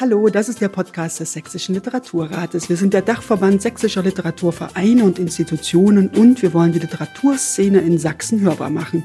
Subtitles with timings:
[0.00, 2.68] Hallo, das ist der Podcast des Sächsischen Literaturrates.
[2.68, 8.40] Wir sind der Dachverband sächsischer Literaturvereine und Institutionen und wir wollen die Literaturszene in Sachsen
[8.40, 9.02] hörbar machen.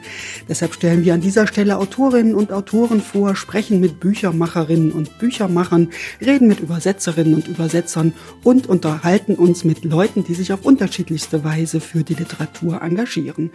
[0.48, 5.90] Deshalb stellen wir an dieser Stelle Autorinnen und Autoren vor, sprechen mit Büchermacherinnen und Büchermachern,
[6.22, 8.14] reden mit Übersetzerinnen und Übersetzern
[8.44, 13.50] und unterhalten uns mit Leuten, die sich auf unterschiedlichste Weise für die Literatur engagieren.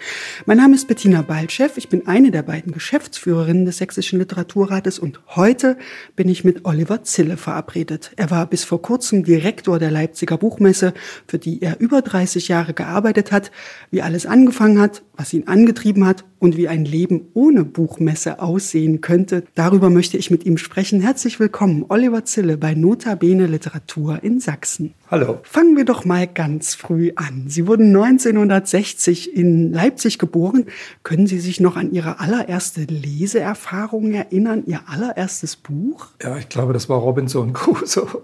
[0.45, 1.71] Mein Name ist Bettina Baltschew.
[1.77, 5.79] Ich bin eine der beiden Geschäftsführerinnen des Sächsischen Literaturrates und heute
[6.17, 8.13] bin ich mit Oliver Zill Stelle verabredet.
[8.17, 10.95] Er war bis vor kurzem Direktor der Leipziger Buchmesse,
[11.27, 13.51] für die er über 30 Jahre gearbeitet hat.
[13.91, 19.03] Wie alles angefangen hat, was ihn angetrieben hat und wie ein Leben ohne Buchmesse aussehen
[19.03, 21.03] könnte, darüber möchte ich mit ihm sprechen.
[21.03, 24.95] Herzlich willkommen, Oliver Zille bei Nota Bene Literatur in Sachsen.
[25.11, 25.39] Hallo.
[25.43, 27.45] Fangen wir doch mal ganz früh an.
[27.47, 30.67] Sie wurden 1960 in Leipzig geboren.
[31.03, 36.09] Können Sie sich noch an Ihre allererste Leseerfahrung erinnern, Ihr allererstes Buch?
[36.23, 38.23] Ja, ich glaube, das war Robinson Crusoe.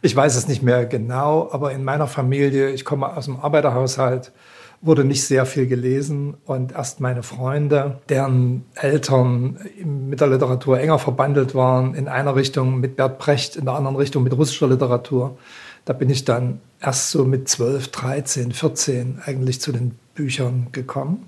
[0.00, 4.32] Ich weiß es nicht mehr genau, aber in meiner Familie, ich komme aus dem Arbeiterhaushalt,
[4.80, 10.98] wurde nicht sehr viel gelesen und erst meine Freunde, deren Eltern mit der Literatur enger
[10.98, 15.36] verbandelt waren, in einer Richtung mit Bert Brecht, in der anderen Richtung mit russischer Literatur.
[15.84, 21.26] Da bin ich dann erst so mit 12, 13, 14 eigentlich zu den Büchern gekommen.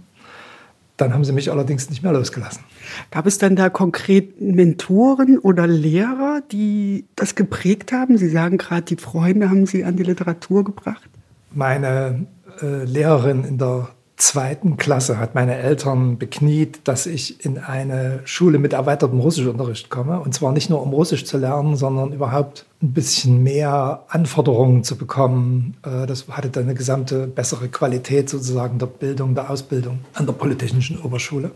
[0.97, 2.63] Dann haben sie mich allerdings nicht mehr losgelassen.
[3.11, 8.17] Gab es dann da konkret Mentoren oder Lehrer, die das geprägt haben?
[8.17, 11.09] Sie sagen gerade, die Freunde haben Sie an die Literatur gebracht.
[11.53, 12.27] Meine
[12.63, 18.59] äh, Lehrerin in der zweiten Klasse hat meine Eltern bekniet, dass ich in eine Schule
[18.59, 20.21] mit erweitertem Russischunterricht komme.
[20.21, 24.97] Und zwar nicht nur um Russisch zu lernen, sondern überhaupt ein bisschen mehr Anforderungen zu
[24.97, 25.77] bekommen.
[25.83, 30.33] Äh, das hatte dann eine gesamte bessere Qualität sozusagen der Bildung, der Ausbildung an der
[30.33, 31.51] Polytechnischen Oberschule.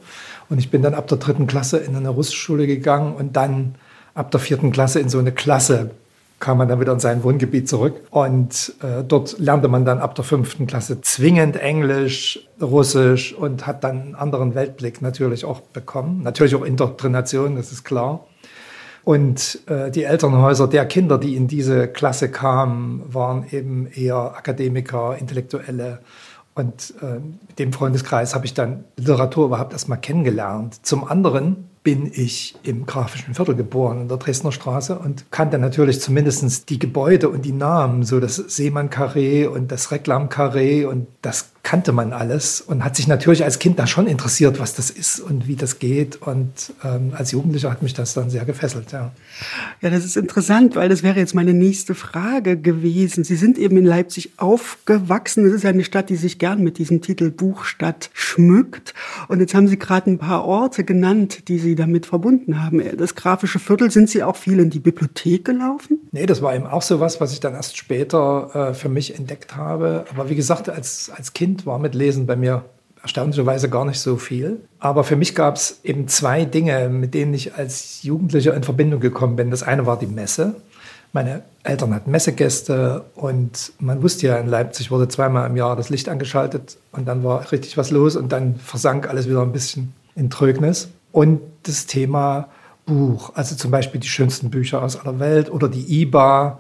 [0.49, 3.77] Und ich bin dann ab der dritten Klasse in eine Russischschule gegangen und dann
[4.15, 5.91] ab der vierten Klasse in so eine Klasse
[6.41, 8.01] kam man dann wieder in sein Wohngebiet zurück.
[8.11, 13.85] Und äh, dort lernte man dann ab der fünften Klasse zwingend Englisch, Russisch und hat
[13.85, 16.23] dann einen anderen Weltblick natürlich auch bekommen.
[16.23, 18.25] Natürlich auch Indoktrination, das ist klar.
[19.05, 25.17] Und äh, die Elternhäuser der Kinder, die in diese Klasse kamen, waren eben eher Akademiker,
[25.19, 26.01] Intellektuelle.
[26.55, 30.85] Und äh, mit dem Freundeskreis habe ich dann Literatur überhaupt erstmal kennengelernt.
[30.85, 36.03] Zum anderen bin ich im grafischen Viertel geboren, in der Dresdner Straße und kannte natürlich
[36.03, 41.93] zumindest die Gebäude und die Namen, so das Seemann-Carré und das Reklam-Carré und das kannte
[41.93, 45.47] man alles und hat sich natürlich als Kind da schon interessiert, was das ist und
[45.49, 46.17] wie das geht.
[46.23, 49.13] Und ähm, als Jugendlicher hat mich das dann sehr gefesselt, ja.
[49.81, 53.23] Ja, das ist interessant, weil das wäre jetzt meine nächste Frage gewesen.
[53.23, 55.47] Sie sind eben in Leipzig aufgewachsen.
[55.47, 58.95] Es ist eine Stadt, die sich gern mit diesem Titel Buchstadt schmückt.
[59.29, 62.83] Und jetzt haben Sie gerade ein paar Orte genannt, die Sie damit verbunden haben.
[62.97, 65.99] Das grafische Viertel, sind Sie auch viel in die Bibliothek gelaufen?
[66.13, 69.17] Nee, das war eben auch so was, was ich dann erst später äh, für mich
[69.19, 70.07] entdeckt habe.
[70.15, 72.67] Aber wie gesagt, als, als Kind Kind war mit Lesen bei mir
[73.01, 74.61] erstaunlicherweise gar nicht so viel.
[74.81, 79.01] Aber für mich gab es eben zwei Dinge, mit denen ich als Jugendlicher in Verbindung
[79.01, 79.51] gekommen bin.
[79.51, 80.57] Das eine war die Messe.
[81.15, 85.89] Meine Eltern hatten Messegäste und man wusste ja, in Leipzig wurde zweimal im Jahr das
[85.89, 89.95] Licht angeschaltet und dann war richtig was los und dann versank alles wieder ein bisschen
[90.17, 90.91] in Trögnis.
[91.13, 92.49] Und das Thema
[92.85, 96.59] Buch, also zum Beispiel die schönsten Bücher aus aller Welt oder die IBA,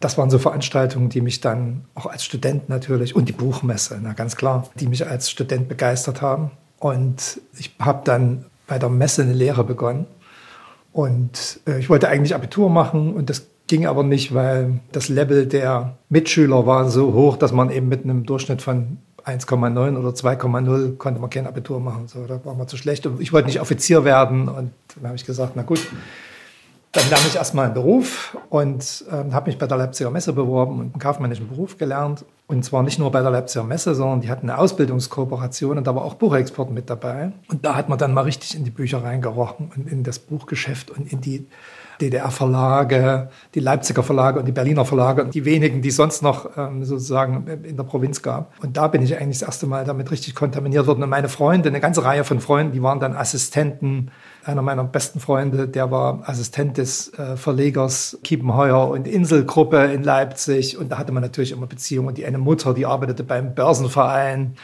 [0.00, 4.14] das waren so Veranstaltungen, die mich dann auch als Student natürlich und die Buchmesse, na
[4.14, 6.50] ganz klar, die mich als Student begeistert haben.
[6.78, 10.06] Und ich habe dann bei der Messe eine Lehre begonnen.
[10.92, 15.46] Und äh, ich wollte eigentlich Abitur machen und das ging aber nicht, weil das Level
[15.46, 20.96] der Mitschüler war so hoch, dass man eben mit einem Durchschnitt von 1,9 oder 2,0
[20.96, 22.08] konnte man kein Abitur machen.
[22.08, 23.06] So, da war man zu schlecht.
[23.06, 24.48] Und ich wollte nicht Offizier werden.
[24.48, 25.86] Und dann habe ich gesagt, na gut,
[26.92, 30.80] dann lerne ich erstmal einen Beruf und äh, habe mich bei der Leipziger Messe beworben
[30.80, 32.24] und einen kaufmännischen Beruf gelernt.
[32.48, 35.94] Und zwar nicht nur bei der Leipziger Messe, sondern die hatten eine Ausbildungskooperation und da
[35.94, 37.30] war auch Buchexport mit dabei.
[37.48, 40.90] Und da hat man dann mal richtig in die Bücher reingerochen und in das Buchgeschäft
[40.90, 41.46] und in die
[42.00, 46.84] DDR-Verlage, die Leipziger Verlage und die Berliner Verlage und die wenigen, die sonst noch ähm,
[46.84, 48.52] sozusagen in der Provinz gab.
[48.64, 51.04] Und da bin ich eigentlich das erste Mal damit richtig kontaminiert worden.
[51.04, 54.10] Und meine Freunde, eine ganze Reihe von Freunden, die waren dann Assistenten
[54.44, 60.78] einer meiner besten Freunde, der war Assistent des äh, Verlegers Kiepenheuer und Inselgruppe in Leipzig.
[60.78, 62.08] Und da hatte man natürlich immer Beziehungen.
[62.08, 64.56] Und die eine Mutter, die arbeitete beim Börsenverein.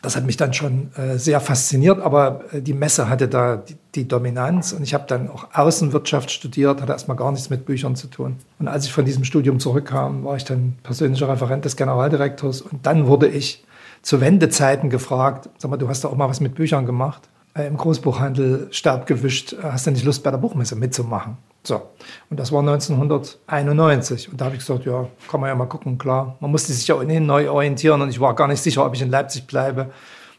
[0.00, 3.76] Das hat mich dann schon äh, sehr fasziniert, aber äh, die Messe hatte da die,
[3.96, 7.96] die Dominanz und ich habe dann auch Außenwirtschaft studiert, hatte erstmal gar nichts mit Büchern
[7.96, 8.36] zu tun.
[8.60, 12.86] Und als ich von diesem Studium zurückkam, war ich dann persönlicher Referent des Generaldirektors und
[12.86, 13.64] dann wurde ich
[14.02, 17.28] zu Wendezeiten gefragt, sag mal, du hast doch auch mal was mit Büchern gemacht
[17.66, 21.36] im Großbuchhandel Staub gewischt, hast du nicht Lust bei der Buchmesse mitzumachen?
[21.64, 21.82] So,
[22.30, 24.30] und das war 1991.
[24.30, 26.36] Und da habe ich gesagt, ja, kann man ja mal gucken, klar.
[26.40, 29.02] Man musste sich ja ohnehin neu orientieren und ich war gar nicht sicher, ob ich
[29.02, 29.90] in Leipzig bleibe.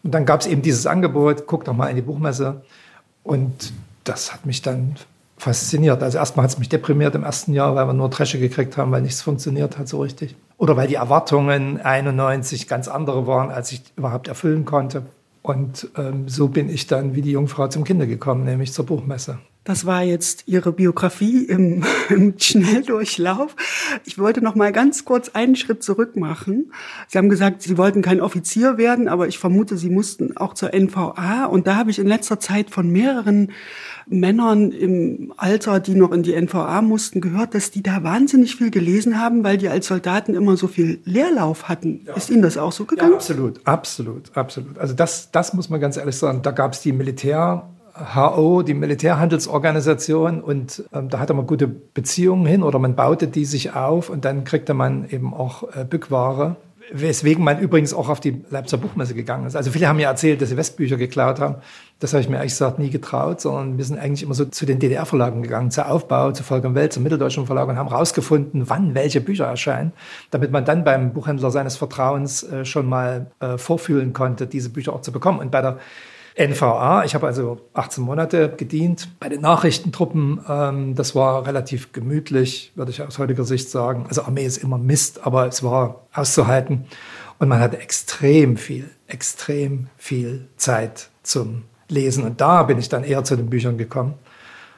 [0.03, 2.61] Und dann gab es eben dieses Angebot, guck doch mal in die Buchmesse.
[3.23, 3.73] Und
[4.05, 4.95] das hat mich dann
[5.37, 6.01] fasziniert.
[6.03, 8.91] Also erstmal hat es mich deprimiert im ersten Jahr, weil wir nur Dresche gekriegt haben,
[8.91, 10.35] weil nichts funktioniert hat so richtig.
[10.57, 15.03] Oder weil die Erwartungen 91 ganz andere waren, als ich überhaupt erfüllen konnte.
[15.41, 19.39] Und ähm, so bin ich dann wie die Jungfrau zum Kinder gekommen, nämlich zur Buchmesse.
[19.69, 23.55] Das war jetzt Ihre Biografie im, im, Schnelldurchlauf.
[24.03, 26.71] Ich wollte noch mal ganz kurz einen Schritt zurück machen.
[27.07, 30.73] Sie haben gesagt, Sie wollten kein Offizier werden, aber ich vermute, Sie mussten auch zur
[30.73, 31.45] NVA.
[31.45, 33.51] Und da habe ich in letzter Zeit von mehreren
[34.07, 38.71] Männern im Alter, die noch in die NVA mussten, gehört, dass die da wahnsinnig viel
[38.71, 42.05] gelesen haben, weil die als Soldaten immer so viel Leerlauf hatten.
[42.07, 42.15] Ja.
[42.15, 43.11] Ist Ihnen das auch so gegangen?
[43.11, 44.79] Ja, absolut, absolut, absolut.
[44.79, 46.41] Also das, das muss man ganz ehrlich sagen.
[46.41, 47.69] Da gab es die Militär
[48.13, 53.45] HO, die Militärhandelsorganisation, und ähm, da hatte man gute Beziehungen hin oder man baute die
[53.45, 56.55] sich auf und dann kriegte man eben auch äh, Bückware.
[56.91, 59.55] Weswegen man übrigens auch auf die Leipziger Buchmesse gegangen ist.
[59.55, 61.57] Also viele haben ja erzählt, dass sie Westbücher geklaut haben.
[61.99, 64.65] Das habe ich mir ehrlich gesagt nie getraut, sondern wir sind eigentlich immer so zu
[64.65, 68.69] den DDR-Verlagen gegangen, zur Aufbau, zu Volk und Welt, zum Mitteldeutschen Verlag und haben rausgefunden,
[68.69, 69.91] wann welche Bücher erscheinen,
[70.31, 74.93] damit man dann beim Buchhändler seines Vertrauens äh, schon mal äh, vorfühlen konnte, diese Bücher
[74.93, 75.37] auch zu bekommen.
[75.37, 75.77] Und bei der
[76.39, 77.03] NVA.
[77.03, 80.39] Ich habe also 18 Monate gedient bei den Nachrichtentruppen.
[80.47, 84.05] Ähm, das war relativ gemütlich, würde ich aus heutiger Sicht sagen.
[84.07, 86.85] Also Armee ist immer Mist, aber es war auszuhalten.
[87.39, 92.23] Und man hatte extrem viel, extrem viel Zeit zum Lesen.
[92.23, 94.13] Und da bin ich dann eher zu den Büchern gekommen,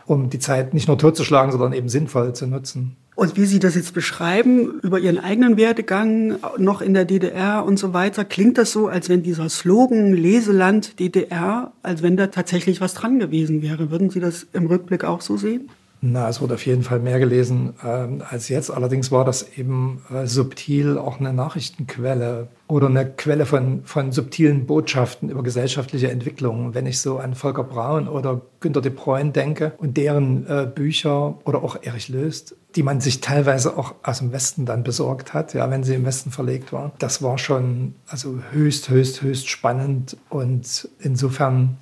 [0.06, 2.98] um die Zeit nicht nur totzuschlagen, sondern eben sinnvoll zu nutzen.
[3.22, 7.78] Und wie Sie das jetzt beschreiben, über Ihren eigenen Werdegang, noch in der DDR und
[7.78, 12.82] so weiter, klingt das so, als wenn dieser Slogan Leseland DDR, als wenn da tatsächlich
[12.82, 13.92] was dran gewesen wäre.
[13.92, 15.70] Würden Sie das im Rückblick auch so sehen?
[16.04, 18.72] Na, es wurde auf jeden Fall mehr gelesen ähm, als jetzt.
[18.72, 24.66] Allerdings war das eben äh, subtil auch eine Nachrichtenquelle oder eine Quelle von, von subtilen
[24.66, 26.74] Botschaften über gesellschaftliche Entwicklungen.
[26.74, 31.36] Wenn ich so an Volker Braun oder Günter de Bruyne denke und deren äh, Bücher
[31.46, 35.54] oder auch Erich Löst, die man sich teilweise auch aus dem Westen dann besorgt hat,
[35.54, 36.94] ja, wenn sie im Westen verlegt waren.
[36.98, 41.78] Das war schon also höchst, höchst, höchst spannend und insofern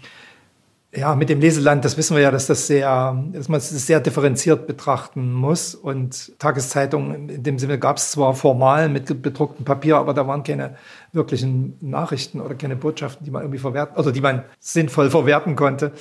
[0.91, 3.99] ja, mit dem Leseland, das wissen wir ja, dass das sehr, dass man es sehr
[3.99, 5.75] differenziert betrachten muss.
[5.75, 10.41] Und Tageszeitungen in dem Sinne gab es zwar formal mit bedrucktem Papier, aber da waren
[10.43, 10.75] keine
[11.13, 15.91] wirklichen Nachrichten oder keine Botschaften, die man irgendwie verwerten, oder die man sinnvoll verwerten konnte.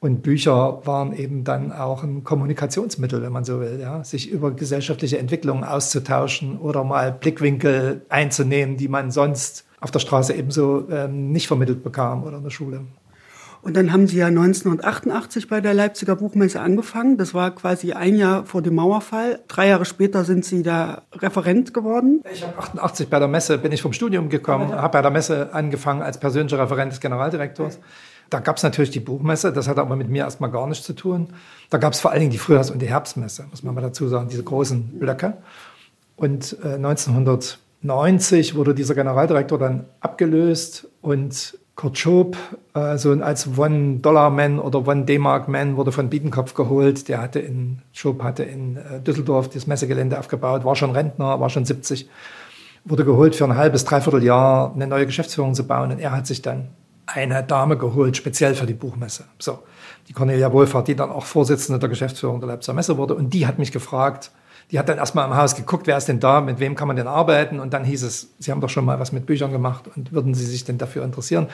[0.00, 4.50] Und Bücher waren eben dann auch ein Kommunikationsmittel, wenn man so will, ja, sich über
[4.50, 11.30] gesellschaftliche Entwicklungen auszutauschen oder mal Blickwinkel einzunehmen, die man sonst auf der Straße ebenso ähm,
[11.30, 12.80] nicht vermittelt bekam oder in der Schule.
[13.62, 17.16] Und dann haben Sie ja 1988 bei der Leipziger Buchmesse angefangen.
[17.16, 19.38] Das war quasi ein Jahr vor dem Mauerfall.
[19.46, 22.22] Drei Jahre später sind Sie da Referent geworden.
[22.32, 24.82] Ich habe 88 bei der Messe, bin ich vom Studium gekommen, ja.
[24.82, 27.78] habe bei der Messe angefangen als persönlicher Referent des Generaldirektors.
[28.30, 30.94] Da gab es natürlich die Buchmesse, das hat aber mit mir erstmal gar nichts zu
[30.94, 31.28] tun.
[31.70, 34.08] Da gab es vor allen Dingen die Frühjahrs- und die Herbstmesse, muss man mal dazu
[34.08, 35.36] sagen, diese großen Blöcke.
[36.16, 42.36] Und äh, 1990 wurde dieser Generaldirektor dann abgelöst und Kurt Schob,
[42.74, 47.08] äh, so als One-Dollar-Man oder One-D-Mark-Man, wurde von Biedenkopf geholt.
[47.08, 51.48] Der hatte in, Schob hatte in äh, Düsseldorf das Messegelände aufgebaut, war schon Rentner, war
[51.48, 52.08] schon 70,
[52.84, 55.92] wurde geholt für ein halbes, dreiviertel Jahr eine neue Geschäftsführung zu bauen.
[55.92, 56.68] Und er hat sich dann
[57.06, 59.24] eine Dame geholt, speziell für die Buchmesse.
[59.38, 59.60] So,
[60.08, 63.14] die Cornelia Wohlfahrt, die dann auch Vorsitzende der Geschäftsführung der Leipziger Messe wurde.
[63.14, 64.30] Und die hat mich gefragt,
[64.70, 66.96] die hat dann erstmal im Haus geguckt, wer ist denn da, mit wem kann man
[66.96, 67.60] denn arbeiten?
[67.60, 70.34] Und dann hieß es, Sie haben doch schon mal was mit Büchern gemacht und würden
[70.34, 71.48] Sie sich denn dafür interessieren?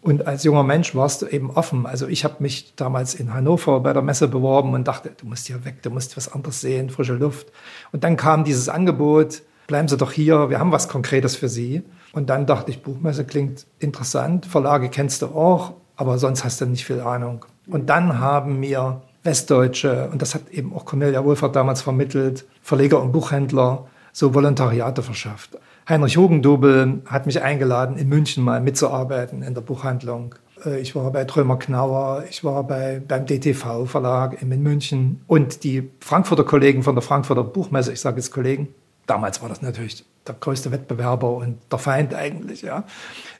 [0.00, 1.84] Und als junger Mensch warst du eben offen.
[1.86, 5.46] Also ich habe mich damals in Hannover bei der Messe beworben und dachte, du musst
[5.48, 7.48] hier weg, du musst was anderes sehen, frische Luft.
[7.90, 11.82] Und dann kam dieses Angebot, bleiben Sie doch hier, wir haben was Konkretes für Sie.
[12.12, 16.66] Und dann dachte ich, Buchmesse klingt interessant, Verlage kennst du auch, aber sonst hast du
[16.66, 17.44] nicht viel Ahnung.
[17.66, 23.02] Und dann haben mir Westdeutsche, und das hat eben auch Cornelia Wohlfahrt damals vermittelt, Verleger
[23.02, 25.58] und Buchhändler so Volontariate verschafft.
[25.88, 30.34] Heinrich Hugendubel hat mich eingeladen, in München mal mitzuarbeiten in der Buchhandlung.
[30.64, 35.64] Äh, ich war bei Trömer Knauer, ich war bei, beim DTV Verlag in München und
[35.64, 38.68] die Frankfurter Kollegen von der Frankfurter Buchmesse, ich sage jetzt Kollegen,
[39.08, 42.84] damals war das natürlich der größte Wettbewerber und der Feind eigentlich, ja.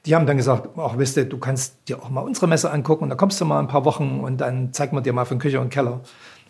[0.06, 3.04] Die haben dann gesagt, ach, wisst ihr, du kannst dir auch mal unsere Messe angucken
[3.04, 5.38] und da kommst du mal ein paar Wochen und dann zeigen wir dir mal von
[5.38, 6.00] Küche und Keller.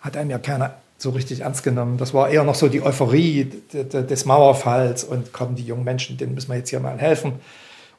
[0.00, 1.96] Hat einem ja keiner so richtig ernst genommen.
[1.98, 6.34] Das war eher noch so die Euphorie des Mauerfalls und kommen die jungen Menschen, denen
[6.34, 7.34] müssen wir jetzt hier mal helfen.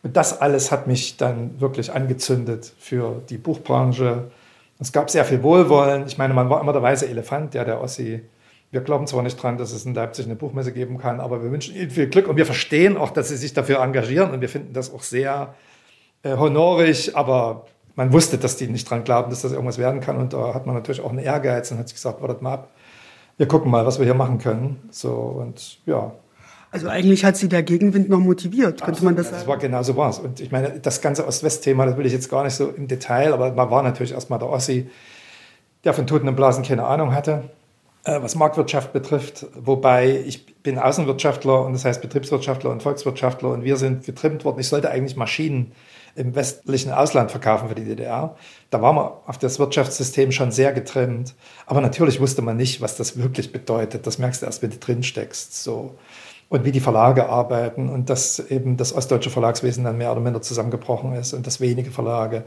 [0.04, 4.32] Und das alles hat mich dann wirklich angezündet für die Buchbranche.
[4.80, 6.08] Es gab sehr viel Wohlwollen.
[6.08, 8.22] Ich meine, man war immer der weiße Elefant, der der Ossi.
[8.72, 11.52] Wir glauben zwar nicht dran, dass es in Leipzig eine Buchmesse geben kann, aber wir
[11.52, 14.50] wünschen Ihnen viel Glück und wir verstehen auch, dass Sie sich dafür engagieren und wir
[14.50, 15.56] finden das auch sehr
[16.24, 20.18] äh, honorig, aber man wusste, dass die nicht dran glauben, dass das irgendwas werden kann
[20.18, 22.70] und da hat man natürlich auch einen Ehrgeiz und hat sich gesagt, wartet mal ab,
[23.38, 24.90] wir gucken mal, was wir hier machen können.
[24.92, 26.12] So und ja,
[26.72, 29.38] also eigentlich hat sie der Gegenwind noch motiviert, könnte man das sagen?
[29.38, 30.20] Das war genau so war es.
[30.20, 33.34] Und ich meine, das ganze Ost-West-Thema, das will ich jetzt gar nicht so im Detail,
[33.34, 34.88] aber man war natürlich erstmal der Ossi,
[35.84, 37.50] der von Toten und Blasen keine Ahnung hatte,
[38.04, 39.46] was Marktwirtschaft betrifft.
[39.56, 44.60] Wobei ich bin Außenwirtschaftler und das heißt Betriebswirtschaftler und Volkswirtschaftler und wir sind getrimmt worden.
[44.60, 45.74] Ich sollte eigentlich Maschinen
[46.16, 48.36] im westlichen Ausland verkaufen für die DDR.
[48.72, 51.36] Da war man auf das Wirtschaftssystem schon sehr getrimmt.
[51.66, 54.08] Aber natürlich wusste man nicht, was das wirklich bedeutet.
[54.08, 55.64] Das merkst du erst, wenn du drin steckst.
[55.64, 55.96] So
[56.50, 60.42] und wie die Verlage arbeiten und dass eben das ostdeutsche Verlagswesen dann mehr oder minder
[60.42, 62.44] zusammengebrochen ist und dass wenige Verlage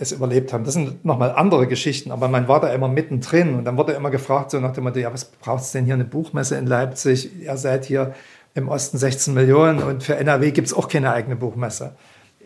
[0.00, 0.64] es überlebt haben.
[0.64, 4.10] Das sind nochmal andere Geschichten, aber man war da immer mittendrin und dann wurde immer
[4.10, 7.30] gefragt, so nach dem Motto, ja, was braucht es denn hier eine Buchmesse in Leipzig?
[7.40, 8.14] Ihr seid hier
[8.54, 11.92] im Osten 16 Millionen und für NRW gibt es auch keine eigene Buchmesse.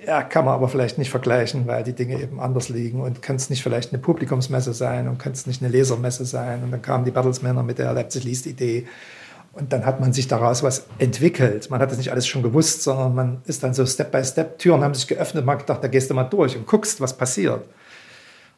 [0.05, 3.37] Ja, kann man aber vielleicht nicht vergleichen, weil die Dinge eben anders liegen und kann
[3.37, 6.63] es nicht vielleicht eine Publikumsmesse sein und kann es nicht eine Lesermesse sein.
[6.63, 8.87] Und dann kamen die Bertelsmänner mit der Leipzig liest Idee
[9.55, 11.71] und dann hat man sich daraus was entwickelt.
[11.71, 14.59] Man hat das nicht alles schon gewusst, sondern man ist dann so Step by Step.
[14.59, 15.45] Türen haben sich geöffnet.
[15.45, 17.65] Man hat gedacht, da gehst du mal durch und guckst, was passiert.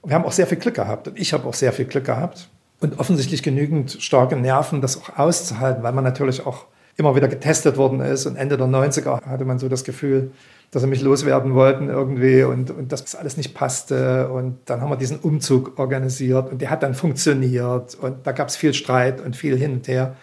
[0.01, 1.09] Und wir haben auch sehr viel Glück gehabt.
[1.09, 2.49] Und ich habe auch sehr viel Glück gehabt.
[2.81, 7.77] Und offensichtlich genügend starke Nerven, das auch auszuhalten, weil man natürlich auch immer wieder getestet
[7.77, 8.25] worden ist.
[8.27, 10.31] Und Ende der 90er hatte man so das Gefühl,
[10.71, 14.31] dass sie mich loswerden wollten irgendwie und, und dass das alles nicht passte.
[14.31, 17.95] Und dann haben wir diesen Umzug organisiert und der hat dann funktioniert.
[17.97, 20.17] Und da gab es viel Streit und viel hin und her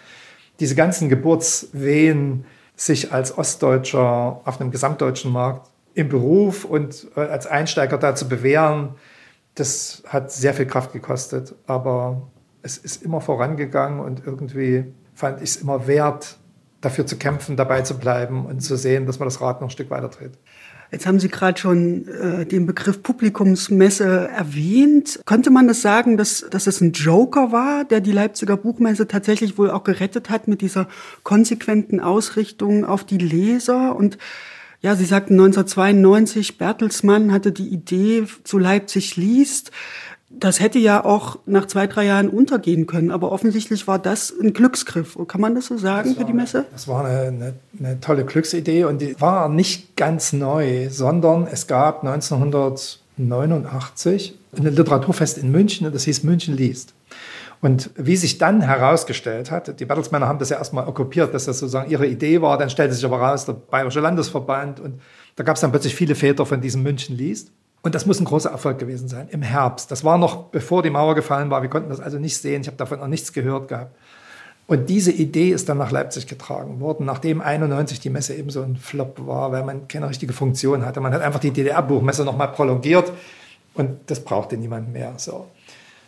[0.60, 2.44] diese ganzen Geburtswehen,
[2.76, 8.28] sich als Ostdeutscher auf einem gesamtdeutschen Markt im Beruf und äh, als Einsteiger da zu
[8.28, 8.96] bewähren,
[9.54, 11.54] das hat sehr viel Kraft gekostet.
[11.66, 12.22] Aber
[12.62, 16.38] es ist immer vorangegangen und irgendwie fand ich es immer wert,
[16.80, 19.70] dafür zu kämpfen, dabei zu bleiben und zu sehen, dass man das Rad noch ein
[19.70, 20.32] Stück weiter dreht.
[20.94, 25.18] Jetzt haben Sie gerade schon äh, den Begriff Publikumsmesse erwähnt.
[25.26, 29.58] Könnte man das sagen, dass, dass es ein Joker war, der die Leipziger Buchmesse tatsächlich
[29.58, 30.86] wohl auch gerettet hat mit dieser
[31.24, 33.96] konsequenten Ausrichtung auf die Leser?
[33.96, 34.18] Und
[34.82, 39.72] ja, Sie sagten 1992, Bertelsmann hatte die Idee zu Leipzig liest.
[40.40, 44.52] Das hätte ja auch nach zwei, drei Jahren untergehen können, aber offensichtlich war das ein
[44.52, 45.16] Glücksgriff.
[45.28, 46.66] Kann man das so sagen das für die Messe?
[46.72, 51.66] Das war eine, eine, eine, tolle Glücksidee und die war nicht ganz neu, sondern es
[51.66, 56.94] gab 1989 ein Literaturfest in München und das hieß München liest.
[57.60, 61.60] Und wie sich dann herausgestellt hat, die Bertelsmänner haben das ja erstmal okkupiert, dass das
[61.60, 65.00] sozusagen ihre Idee war, dann stellte sich aber raus, der Bayerische Landesverband und
[65.36, 67.52] da gab es dann plötzlich viele Väter von diesem München liest.
[67.84, 69.90] Und das muss ein großer Erfolg gewesen sein im Herbst.
[69.90, 71.60] Das war noch bevor die Mauer gefallen war.
[71.60, 72.62] Wir konnten das also nicht sehen.
[72.62, 73.94] Ich habe davon noch nichts gehört gehabt.
[74.66, 78.62] Und diese Idee ist dann nach Leipzig getragen worden, nachdem 91 die Messe eben so
[78.62, 81.02] ein Flop war, weil man keine richtige Funktion hatte.
[81.02, 83.12] Man hat einfach die DDR-Buchmesse nochmal prolongiert
[83.74, 85.12] und das brauchte niemand mehr.
[85.18, 85.44] So.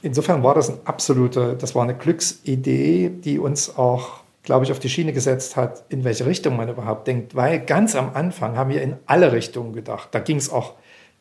[0.00, 4.78] Insofern war das eine absolute, das war eine Glücksidee, die uns auch, glaube ich, auf
[4.78, 7.34] die Schiene gesetzt hat, in welche Richtung man überhaupt denkt.
[7.34, 10.08] Weil ganz am Anfang haben wir in alle Richtungen gedacht.
[10.12, 10.72] Da ging es auch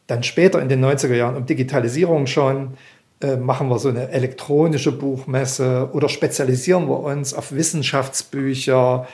[0.07, 2.75] dann später in den 90er Jahren um Digitalisierung schon,
[3.21, 9.07] äh, machen wir so eine elektronische Buchmesse oder spezialisieren wir uns auf Wissenschaftsbücher.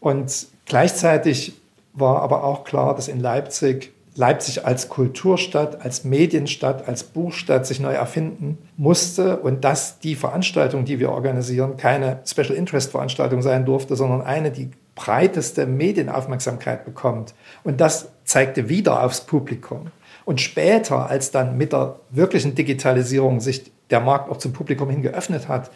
[0.00, 1.52] Und gleichzeitig
[1.92, 7.80] war aber auch klar, dass in Leipzig Leipzig als Kulturstadt, als Medienstadt, als Buchstadt sich
[7.80, 13.64] neu erfinden musste und dass die Veranstaltung, die wir organisieren, keine Special Interest Veranstaltung sein
[13.64, 17.34] durfte, sondern eine, die breiteste Medienaufmerksamkeit bekommt.
[17.64, 19.90] Und das zeigte wieder aufs Publikum.
[20.24, 25.02] Und später, als dann mit der wirklichen Digitalisierung sich der Markt auch zum Publikum hin
[25.02, 25.70] geöffnet hat,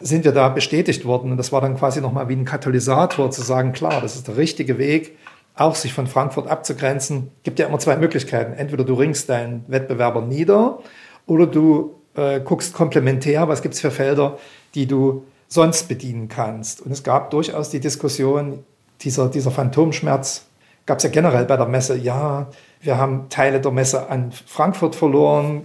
[0.00, 1.30] sind wir da bestätigt worden.
[1.30, 4.36] Und das war dann quasi nochmal wie ein Katalysator zu sagen, klar, das ist der
[4.36, 5.16] richtige Weg,
[5.54, 7.30] auch sich von Frankfurt abzugrenzen.
[7.42, 8.52] Gibt ja immer zwei Möglichkeiten.
[8.52, 10.80] Entweder du ringst deinen Wettbewerber nieder
[11.26, 14.38] oder du äh, guckst komplementär, was gibt es für Felder,
[14.74, 16.80] die du sonst bedienen kannst.
[16.80, 18.64] Und es gab durchaus die Diskussion,
[19.02, 20.46] dieser, dieser Phantomschmerz
[20.86, 22.46] gab es ja generell bei der Messe, ja,
[22.80, 25.62] wir haben Teile der Messe an Frankfurt verloren,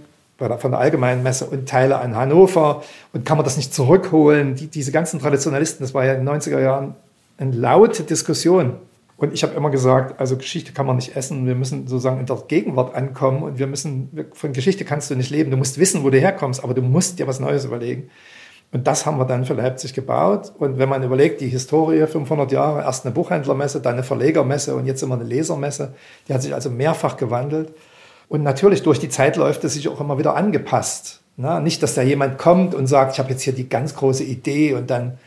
[0.58, 2.82] von der allgemeinen Messe und Teile an Hannover.
[3.12, 4.56] Und kann man das nicht zurückholen?
[4.56, 6.94] Die, diese ganzen Traditionalisten, das war ja in den 90er Jahren
[7.38, 8.74] eine laute Diskussion.
[9.16, 11.46] Und ich habe immer gesagt, also Geschichte kann man nicht essen.
[11.46, 15.30] Wir müssen sozusagen in der Gegenwart ankommen und wir müssen, von Geschichte kannst du nicht
[15.30, 15.52] leben.
[15.52, 18.10] Du musst wissen, wo du herkommst, aber du musst dir was Neues überlegen.
[18.72, 20.52] Und das haben wir dann für Leipzig gebaut.
[20.58, 24.86] Und wenn man überlegt, die Historie, 500 Jahre, erst eine Buchhändlermesse, dann eine Verlegermesse und
[24.86, 25.92] jetzt immer eine Lesermesse,
[26.26, 27.74] die hat sich also mehrfach gewandelt.
[28.28, 31.20] Und natürlich durch die Zeit läuft es sich auch immer wieder angepasst.
[31.36, 34.24] Na, nicht, dass da jemand kommt und sagt, ich habe jetzt hier die ganz große
[34.24, 35.18] Idee und dann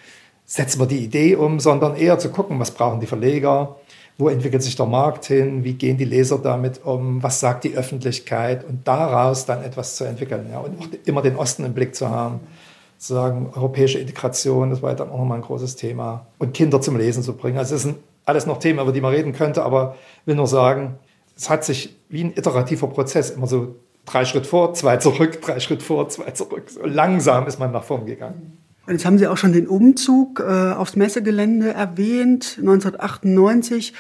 [0.45, 3.75] setzen wir die Idee um, sondern eher zu gucken, was brauchen die Verleger,
[4.17, 7.75] wo entwickelt sich der Markt hin, wie gehen die Leser damit um, was sagt die
[7.75, 10.47] Öffentlichkeit und daraus dann etwas zu entwickeln.
[10.51, 12.39] Ja, und auch immer den Osten im Blick zu haben,
[13.07, 16.27] zu sagen, europäische Integration, das war dann auch nochmal ein großes Thema.
[16.38, 17.57] Und Kinder zum Lesen zu bringen.
[17.57, 20.47] Also das sind alles noch Themen, über die man reden könnte, aber ich will nur
[20.47, 20.95] sagen,
[21.38, 25.59] es hat sich wie ein iterativer Prozess immer so drei Schritt vor, zwei zurück, drei
[25.59, 26.69] Schritt vor, zwei zurück.
[26.69, 28.57] So langsam ist man nach vorn gegangen.
[28.88, 30.43] Jetzt haben Sie auch schon den Umzug äh,
[30.74, 33.93] aufs Messegelände erwähnt, 1998.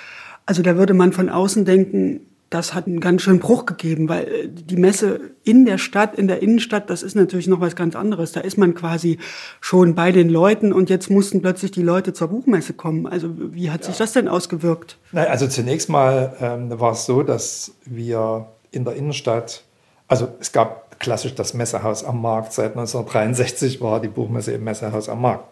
[0.45, 2.21] Also da würde man von außen denken,
[2.55, 6.29] das hat einen ganz schönen Bruch gegeben, weil äh, die Messe in der Stadt, in
[6.29, 8.31] der Innenstadt, das ist natürlich noch was ganz anderes.
[8.31, 9.19] Da ist man quasi
[9.59, 13.07] schon bei den Leuten und jetzt mussten plötzlich die Leute zur Buchmesse kommen.
[13.07, 14.97] Also wie hat sich das denn ausgewirkt?
[15.11, 19.63] Also zunächst mal ähm, war es so, dass wir in der Innenstadt,
[20.07, 22.53] also es gab klassisch das Messehaus am Markt.
[22.53, 25.45] Seit 1963 war die Buchmesse im Messehaus am Markt.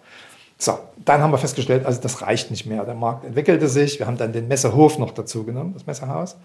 [0.57, 2.85] So, dann haben wir festgestellt, also das reicht nicht mehr.
[2.85, 3.99] Der Markt entwickelte sich.
[3.99, 6.37] Wir haben dann den Messehof noch dazu genommen, das Messehaus.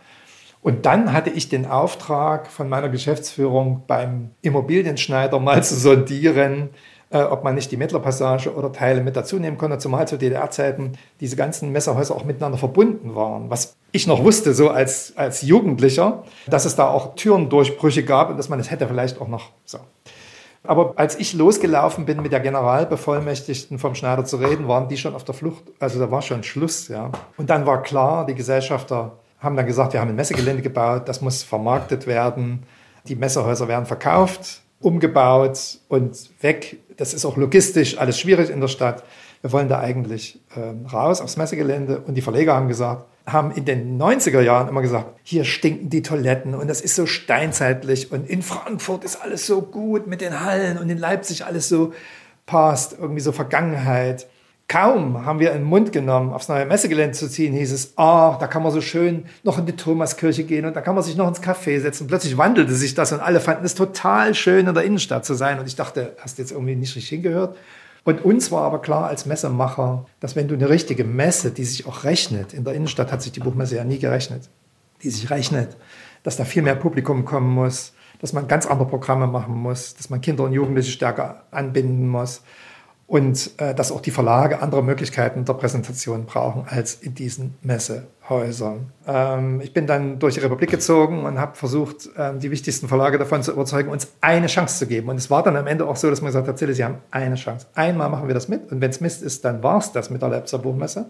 [0.63, 6.71] Und dann hatte ich den Auftrag von meiner Geschäftsführung beim Immobilienschneider mal zu sondieren,
[7.11, 10.99] äh, ob man nicht die Mittlerpassage oder Teile mit dazu nehmen konnte, zumal zu DDR-Zeiten
[11.21, 13.51] diese ganzen Messerhäuser auch miteinander verbunden waren.
[13.51, 18.37] Was ich noch wusste, so als, als Jugendlicher, dass es da auch Türendurchbrüche gab und
[18.37, 19.79] dass man es hätte vielleicht auch noch so.
[20.65, 25.15] Aber als ich losgelaufen bin, mit der Generalbevollmächtigten vom Schneider zu reden, waren die schon
[25.15, 25.63] auf der Flucht.
[25.79, 27.11] Also da war schon Schluss, ja.
[27.39, 31.21] Und dann war klar, die Gesellschafter haben dann gesagt, wir haben ein Messegelände gebaut, das
[31.21, 32.65] muss vermarktet werden.
[33.07, 38.69] Die Messehäuser werden verkauft, umgebaut und weg das ist auch logistisch alles schwierig in der
[38.69, 39.05] Stadt.
[39.41, 42.01] Wir wollen da eigentlich ähm, raus aufs Messegelände.
[42.01, 46.03] Und die Verleger haben gesagt, haben in den 90er Jahren immer gesagt, hier stinken die
[46.03, 50.41] Toiletten und das ist so steinzeitlich und in Frankfurt ist alles so gut mit den
[50.41, 51.93] Hallen und in Leipzig alles so
[52.47, 54.27] passt, irgendwie so Vergangenheit.
[54.69, 58.37] Kaum haben wir in den Mund genommen, aufs neue Messegelände zu ziehen, hieß es, oh,
[58.39, 61.17] da kann man so schön noch in die Thomaskirche gehen und da kann man sich
[61.17, 62.07] noch ins Café setzen.
[62.07, 65.59] Plötzlich wandelte sich das und alle fanden es total schön, in der Innenstadt zu sein.
[65.59, 67.57] Und ich dachte, hast du jetzt irgendwie nicht richtig hingehört?
[68.05, 71.87] Und uns war aber klar als Messemacher, dass wenn du eine richtige Messe, die sich
[71.87, 74.51] auch rechnet, in der Innenstadt hat sich die Buchmesse ja nie gerechnet,
[75.03, 75.79] die sich rechnet,
[76.25, 80.11] dass da viel mehr Publikum kommen muss, dass man ganz andere Programme machen muss, dass
[80.11, 82.43] man Kinder und Jugendliche stärker anbinden muss
[83.09, 88.93] und äh, dass auch die Verlage andere Möglichkeiten der Präsentation brauchen als in diesen Messehäusern.
[89.07, 93.17] Ähm, ich bin dann durch die Republik gezogen und habe versucht, ähm, die wichtigsten Verlage
[93.17, 95.09] davon zu überzeugen, uns eine Chance zu geben.
[95.09, 97.37] Und es war dann am Ende auch so, dass man gesagt hat, Sie haben eine
[97.37, 97.67] Chance.
[97.75, 100.21] Einmal machen wir das mit und wenn es Mist ist, dann war es das mit
[100.21, 101.07] der Leipziger Buchmesse.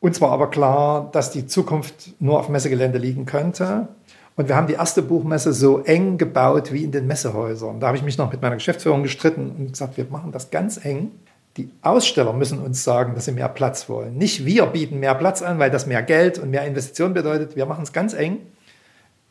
[0.00, 3.88] Uns war aber klar, dass die Zukunft nur auf Messegelände liegen könnte
[4.36, 7.80] und wir haben die erste Buchmesse so eng gebaut wie in den Messehäusern.
[7.80, 10.82] Da habe ich mich noch mit meiner Geschäftsführung gestritten und gesagt, wir machen das ganz
[10.84, 11.12] eng.
[11.58, 14.16] Die Aussteller müssen uns sagen, dass sie mehr Platz wollen.
[14.16, 17.56] Nicht wir bieten mehr Platz an, weil das mehr Geld und mehr Investition bedeutet.
[17.56, 18.38] Wir machen es ganz eng,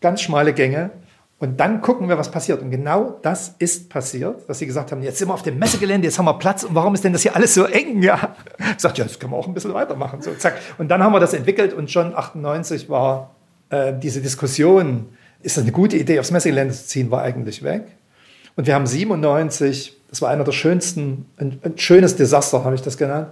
[0.02, 0.92] ganz schmale Gänge.
[1.40, 2.62] Und dann gucken wir, was passiert.
[2.62, 6.06] Und genau das ist passiert, dass sie gesagt haben, jetzt sind wir auf dem Messegelände,
[6.06, 6.64] jetzt haben wir Platz.
[6.64, 8.04] Und warum ist denn das hier alles so eng?
[8.04, 10.22] Ja, ich sagte, ja, das können wir auch ein bisschen weitermachen.
[10.22, 10.60] So, zack.
[10.78, 13.31] Und dann haben wir das entwickelt und schon 98 war
[13.72, 15.08] äh, diese Diskussion,
[15.42, 17.84] ist das eine gute Idee, aufs Messegelände zu ziehen, war eigentlich weg.
[18.56, 22.82] Und wir haben 97, das war einer der schönsten, ein, ein schönes Desaster, habe ich
[22.82, 23.30] das genannt,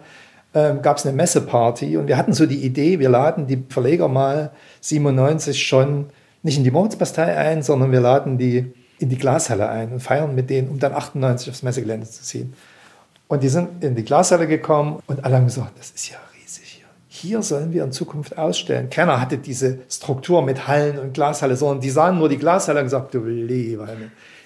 [0.54, 4.08] ähm, gab es eine Messeparty und wir hatten so die Idee, wir laden die Verleger
[4.08, 6.10] mal 97 schon
[6.42, 10.34] nicht in die Moritzbastei ein, sondern wir laden die in die Glashalle ein und feiern
[10.34, 12.54] mit denen, um dann 98 aufs Messegelände zu ziehen.
[13.28, 16.18] Und die sind in die Glashalle gekommen und alle haben gesagt, das ist ja
[17.20, 18.90] hier sollen wir in Zukunft ausstellen.
[18.90, 22.86] Keiner hatte diese Struktur mit Hallen und Glashalle, sondern die sahen nur die Glashalle und
[22.86, 23.88] gesagt, du lieber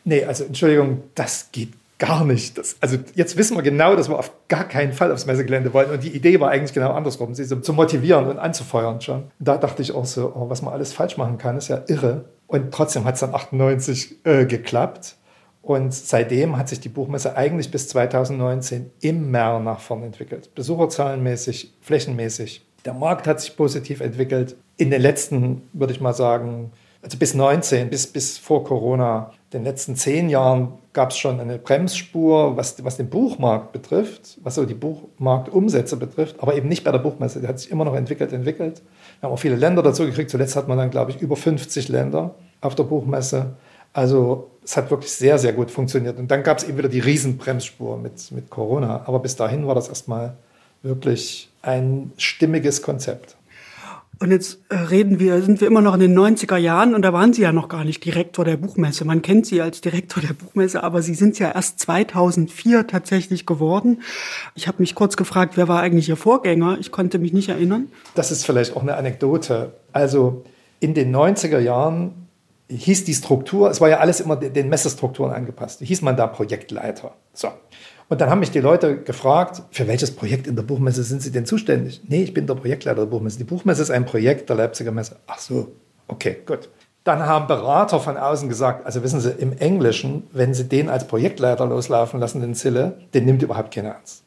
[0.06, 2.58] Nee, also Entschuldigung, das geht gar nicht.
[2.58, 5.92] Das, also jetzt wissen wir genau, dass wir auf gar keinen Fall aufs Messegelände wollen.
[5.92, 9.26] Und die Idee war eigentlich genau andersrum, sie zu motivieren und anzufeuern schon.
[9.40, 12.26] Da dachte ich auch so, oh, was man alles falsch machen kann, ist ja irre.
[12.48, 15.16] Und trotzdem hat es dann 98 äh, geklappt.
[15.64, 20.54] Und seitdem hat sich die Buchmesse eigentlich bis 2019 immer nach vorn entwickelt.
[20.56, 22.66] Besucherzahlenmäßig, flächenmäßig.
[22.84, 24.58] Der Markt hat sich positiv entwickelt.
[24.76, 29.64] In den letzten, würde ich mal sagen, also bis 19, bis, bis vor Corona, den
[29.64, 34.66] letzten zehn Jahren gab es schon eine Bremsspur, was, was den Buchmarkt betrifft, was so
[34.66, 37.40] die Buchmarktumsätze betrifft, aber eben nicht bei der Buchmesse.
[37.40, 38.82] Die hat sich immer noch entwickelt, entwickelt.
[39.20, 40.30] Wir haben auch viele Länder dazu gekriegt.
[40.30, 43.56] Zuletzt hat man dann, glaube ich, über 50 Länder auf der Buchmesse.
[43.94, 46.18] Also es hat wirklich sehr, sehr gut funktioniert.
[46.18, 49.04] Und dann gab es eben wieder die Riesenbremsspur mit, mit Corona.
[49.06, 50.38] Aber bis dahin war das erstmal
[50.82, 53.36] wirklich ein stimmiges Konzept.
[54.20, 57.12] Und jetzt äh, reden wir, sind wir immer noch in den 90er Jahren und da
[57.12, 59.06] waren Sie ja noch gar nicht Direktor der Buchmesse.
[59.06, 64.02] Man kennt Sie als Direktor der Buchmesse, aber Sie sind ja erst 2004 tatsächlich geworden.
[64.56, 66.78] Ich habe mich kurz gefragt, wer war eigentlich Ihr Vorgänger?
[66.80, 67.88] Ich konnte mich nicht erinnern.
[68.16, 69.74] Das ist vielleicht auch eine Anekdote.
[69.92, 70.46] Also
[70.80, 72.23] in den 90er Jahren
[72.78, 77.14] hieß die Struktur, es war ja alles immer den Messestrukturen angepasst, hieß man da Projektleiter.
[77.34, 77.50] So.
[78.10, 81.32] Und dann haben mich die Leute gefragt, für welches Projekt in der Buchmesse sind Sie
[81.32, 82.02] denn zuständig?
[82.08, 83.38] Nee, ich bin der Projektleiter der Buchmesse.
[83.38, 85.16] Die Buchmesse ist ein Projekt der Leipziger Messe.
[85.28, 85.72] Ach so,
[86.08, 86.70] okay, gut.
[87.04, 91.08] Dann haben Berater von außen gesagt, also wissen Sie, im Englischen, wenn Sie den als
[91.08, 94.24] Projektleiter loslaufen lassen, den Zille, den nimmt überhaupt keiner ernst.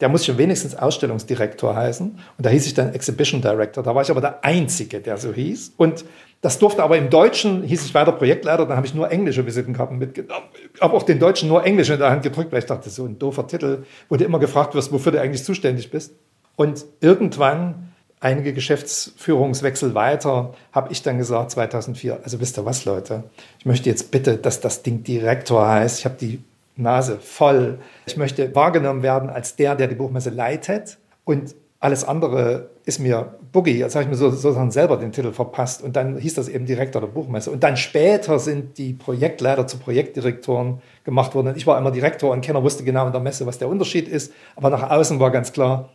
[0.00, 2.06] Der muss schon wenigstens Ausstellungsdirektor heißen.
[2.08, 3.82] Und da hieß ich dann Exhibition Director.
[3.82, 5.72] Da war ich aber der Einzige, der so hieß.
[5.76, 6.04] Und
[6.40, 9.98] das durfte aber im Deutschen, hieß ich weiter Projektleiter, dann habe ich nur englische Visitenkarten
[9.98, 10.46] mitgenommen.
[10.80, 13.18] habe auch den Deutschen nur Englisch in der Hand gedrückt, weil ich dachte, so ein
[13.18, 16.12] doofer Titel, wo du immer gefragt wirst, wofür du eigentlich zuständig bist.
[16.56, 23.24] Und irgendwann, einige Geschäftsführungswechsel weiter, habe ich dann gesagt, 2004, also wisst ihr was, Leute,
[23.58, 25.98] ich möchte jetzt bitte, dass das Ding Direktor heißt.
[25.98, 26.42] Ich habe die
[26.76, 27.78] Nase voll.
[28.06, 30.98] Ich möchte wahrgenommen werden als der, der die Buchmesse leitet.
[31.24, 33.78] Und alles andere ist mir Boogie.
[33.78, 35.82] Jetzt habe ich mir sozusagen selber den Titel verpasst.
[35.82, 37.50] Und dann hieß das eben Direktor der Buchmesse.
[37.50, 41.48] Und dann später sind die Projektleiter zu Projektdirektoren gemacht worden.
[41.48, 44.08] Und ich war immer Direktor und keiner wusste genau in der Messe, was der Unterschied
[44.08, 44.32] ist.
[44.56, 45.90] Aber nach außen war ganz klar,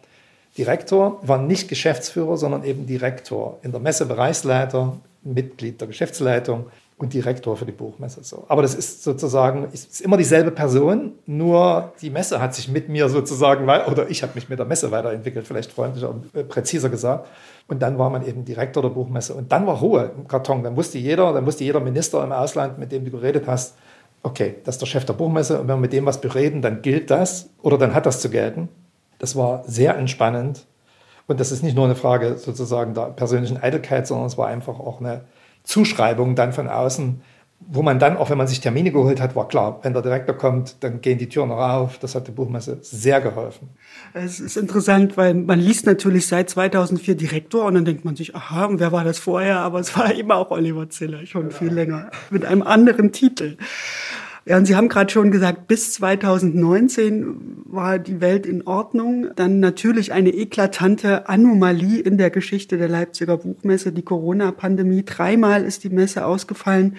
[0.58, 3.60] Direktor war nicht Geschäftsführer, sondern eben Direktor.
[3.64, 6.66] In der Messe Bereichsleiter, Mitglied der Geschäftsleitung
[7.02, 8.24] und Direktor für die Buchmesse.
[8.24, 8.46] So.
[8.48, 13.10] Aber das ist sozusagen, ist immer dieselbe Person, nur die Messe hat sich mit mir
[13.10, 17.28] sozusagen, oder ich habe mich mit der Messe weiterentwickelt, vielleicht freundlicher und äh, präziser gesagt.
[17.68, 19.34] Und dann war man eben Direktor der Buchmesse.
[19.34, 20.64] Und dann war Ruhe im Karton.
[20.64, 23.76] Dann wusste jeder, dann wusste jeder Minister im Ausland, mit dem du geredet hast,
[24.24, 26.82] okay, das ist der Chef der Buchmesse und wenn wir mit dem was bereden, dann
[26.82, 28.70] gilt das oder dann hat das zu gelten.
[29.20, 30.66] Das war sehr entspannend.
[31.28, 34.80] Und das ist nicht nur eine Frage sozusagen der persönlichen Eitelkeit, sondern es war einfach
[34.80, 35.22] auch eine,
[35.64, 37.22] Zuschreibungen dann von außen,
[37.68, 40.36] wo man dann, auch wenn man sich Termine geholt hat, war klar, wenn der Direktor
[40.36, 42.00] kommt, dann gehen die Türen noch auf.
[42.00, 43.70] Das hat der Buchmesse sehr geholfen.
[44.14, 48.36] Es ist interessant, weil man liest natürlich seit 2004 Direktor und dann denkt man sich,
[48.36, 49.60] aha, und wer war das vorher?
[49.60, 51.56] Aber es war immer auch Oliver Ziller, schon ja.
[51.56, 53.58] viel länger, mit einem anderen Titel.
[54.46, 59.28] Ja, und Sie haben gerade schon gesagt, bis 2019 war die Welt in Ordnung.
[59.36, 65.06] Dann natürlich eine eklatante Anomalie in der Geschichte der Leipziger Buchmesse, die Corona-Pandemie.
[65.06, 66.98] Dreimal ist die Messe ausgefallen.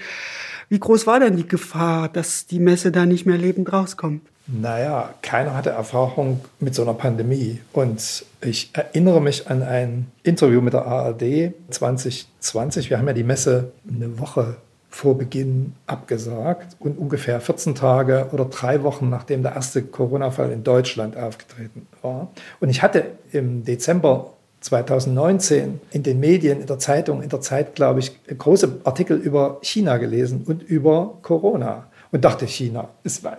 [0.69, 4.23] Wie groß war denn die Gefahr, dass die Messe da nicht mehr lebend rauskommt?
[4.47, 7.61] Naja, keiner hatte Erfahrung mit so einer Pandemie.
[7.73, 12.89] Und ich erinnere mich an ein Interview mit der ARD 2020.
[12.89, 14.57] Wir haben ja die Messe eine Woche
[14.93, 20.63] vor Beginn abgesagt und ungefähr 14 Tage oder drei Wochen nachdem der erste Corona-Fall in
[20.63, 22.29] Deutschland aufgetreten war.
[22.61, 27.75] Und ich hatte im Dezember 2019 in den Medien, in der Zeitung, in der Zeit,
[27.75, 33.39] glaube ich, große Artikel über China gelesen und über Corona und dachte, China ist weit,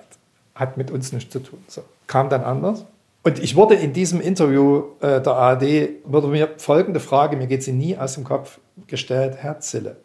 [0.56, 1.60] hat mit uns nichts zu tun.
[1.68, 2.84] So, kam dann anders.
[3.22, 5.64] Und ich wurde in diesem Interview äh, der ARD,
[6.04, 9.96] wurde mir folgende Frage, mir geht sie nie aus dem Kopf gestellt, Herr Zille,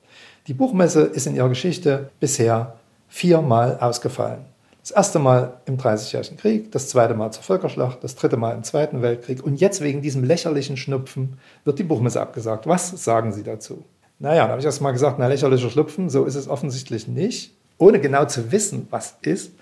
[0.49, 2.75] die Buchmesse ist in ihrer Geschichte bisher
[3.09, 4.47] viermal ausgefallen.
[4.81, 8.65] Das erste Mal im Dreißigjährigen Krieg, das zweite Mal zur Völkerschlacht, das dritte Mal im
[8.65, 12.67] Zweiten Weltkrieg und jetzt wegen diesem lächerlichen Schnupfen wird die Buchmesse abgesagt.
[12.67, 13.85] Was sagen Sie dazu?
[14.19, 17.53] Naja, dann habe ich erst mal gesagt, na lächerlicher Schnupfen, so ist es offensichtlich nicht,
[17.77, 19.53] ohne genau zu wissen, was ist.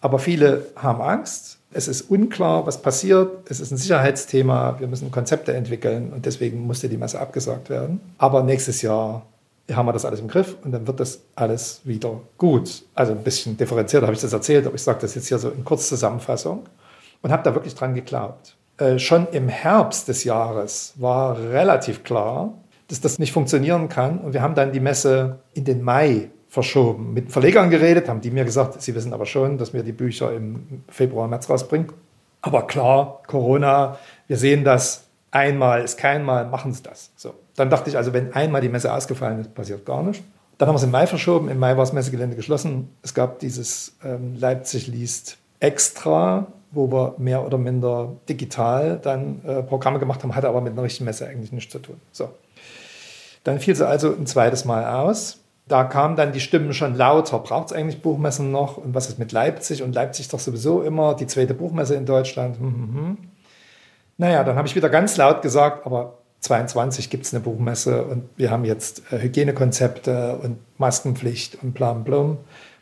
[0.00, 1.58] Aber viele haben Angst.
[1.72, 3.48] Es ist unklar, was passiert.
[3.48, 4.80] Es ist ein Sicherheitsthema.
[4.80, 8.00] Wir müssen Konzepte entwickeln und deswegen musste die Messe abgesagt werden.
[8.18, 9.22] Aber nächstes Jahr
[9.70, 12.82] haben wir das alles im Griff und dann wird das alles wieder gut.
[12.94, 15.50] Also ein bisschen differenziert habe ich das erzählt, aber ich sage das jetzt hier so
[15.50, 16.64] in Kurzzusammenfassung
[17.22, 18.56] und habe da wirklich dran geglaubt.
[18.78, 22.54] Äh, schon im Herbst des Jahres war relativ klar,
[22.88, 27.14] dass das nicht funktionieren kann und wir haben dann die Messe in den Mai verschoben.
[27.14, 30.34] Mit Verlegern geredet, haben die mir gesagt, sie wissen aber schon, dass wir die Bücher
[30.34, 31.92] im Februar, März rausbringen.
[32.42, 37.10] Aber klar, Corona, wir sehen das, einmal ist kein Mal, machen Sie das.
[37.16, 37.34] So.
[37.56, 40.22] Dann dachte ich also, wenn einmal die Messe ausgefallen ist, passiert gar nichts.
[40.58, 41.48] Dann haben wir es im Mai verschoben.
[41.48, 42.90] Im Mai war das Messegelände geschlossen.
[43.02, 49.62] Es gab dieses ähm, Leipzig liest extra, wo wir mehr oder minder digital dann äh,
[49.62, 51.96] Programme gemacht haben, hatte aber mit einer richtigen Messe eigentlich nichts zu tun.
[52.12, 52.28] So.
[53.44, 55.38] Dann fiel sie also ein zweites Mal aus.
[55.66, 57.38] Da kamen dann die Stimmen schon lauter.
[57.38, 58.76] Braucht es eigentlich Buchmessen noch?
[58.76, 59.82] Und was ist mit Leipzig?
[59.82, 62.58] Und Leipzig doch sowieso immer die zweite Buchmesse in Deutschland.
[62.58, 63.18] Hm, hm, hm.
[64.18, 68.24] Naja, dann habe ich wieder ganz laut gesagt, aber 22 gibt es eine Buchmesse und
[68.36, 72.38] wir haben jetzt äh, Hygienekonzepte und Maskenpflicht und blam blum.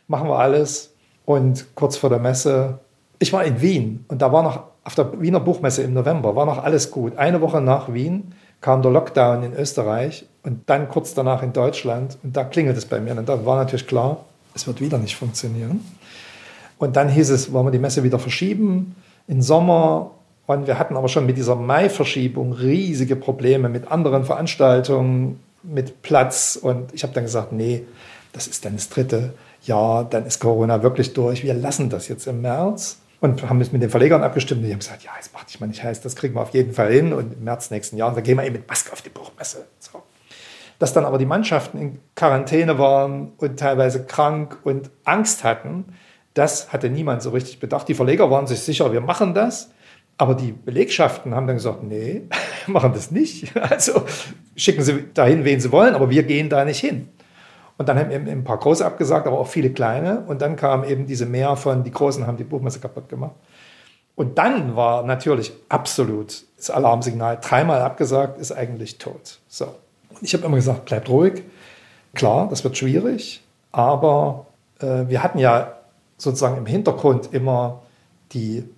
[0.07, 0.93] machen wir alles.
[1.25, 2.79] Und kurz vor der Messe,
[3.19, 6.45] ich war in Wien und da war noch auf der Wiener Buchmesse im November, war
[6.47, 7.17] noch alles gut.
[7.17, 12.17] Eine Woche nach Wien kam der Lockdown in Österreich und dann kurz danach in Deutschland
[12.23, 13.15] und da klingelt es bei mir.
[13.15, 15.85] Und da war natürlich klar, es wird wieder nicht funktionieren.
[16.79, 18.95] Und dann hieß es, wollen wir die Messe wieder verschieben
[19.27, 20.11] in Sommer.
[20.51, 26.59] Und wir hatten aber schon mit dieser Mai-Verschiebung riesige Probleme mit anderen Veranstaltungen, mit Platz.
[26.61, 27.83] Und ich habe dann gesagt, nee,
[28.33, 29.33] das ist dann das dritte
[29.63, 31.43] Jahr, dann ist Corona wirklich durch.
[31.43, 34.59] Wir lassen das jetzt im März und haben es mit den Verlegern abgestimmt.
[34.59, 36.53] Und die haben gesagt, ja, jetzt mach dich mal nicht heiß, das kriegen wir auf
[36.53, 37.13] jeden Fall hin.
[37.13, 39.65] Und im März nächsten Jahr, da gehen wir eben mit Maske auf die Buchmesse.
[39.79, 40.01] So.
[40.79, 45.85] Dass dann aber die Mannschaften in Quarantäne waren und teilweise krank und Angst hatten,
[46.33, 47.87] das hatte niemand so richtig bedacht.
[47.87, 49.69] Die Verleger waren sich sicher, wir machen das.
[50.21, 52.21] Aber die Belegschaften haben dann gesagt, nee,
[52.67, 53.55] machen das nicht.
[53.59, 54.03] Also
[54.55, 57.09] schicken Sie dahin, wen Sie wollen, aber wir gehen da nicht hin.
[57.79, 60.23] Und dann haben eben ein paar Große abgesagt, aber auch viele kleine.
[60.27, 63.31] Und dann kam eben diese Mehr von, die Großen haben die Buchmesse kaputt gemacht.
[64.13, 69.39] Und dann war natürlich absolut das Alarmsignal, dreimal abgesagt, ist eigentlich tot.
[69.47, 69.65] So.
[70.09, 71.41] Und ich habe immer gesagt, bleibt ruhig.
[72.13, 74.45] Klar, das wird schwierig, aber
[74.81, 75.77] äh, wir hatten ja
[76.19, 77.81] sozusagen im Hintergrund immer
[78.33, 78.69] die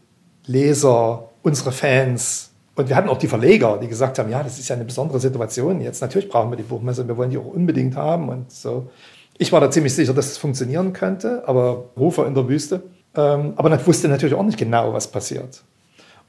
[0.45, 4.67] Leser, unsere Fans, und wir hatten auch die Verleger, die gesagt haben, ja, das ist
[4.67, 5.79] ja eine besondere Situation.
[5.79, 8.89] Jetzt natürlich brauchen wir die Buchmesse, wir wollen die auch unbedingt haben und so.
[9.37, 12.81] Ich war da ziemlich sicher, dass es funktionieren könnte, aber Rufer in der Wüste.
[13.15, 15.63] Ähm, aber ich wusste natürlich auch nicht genau, was passiert.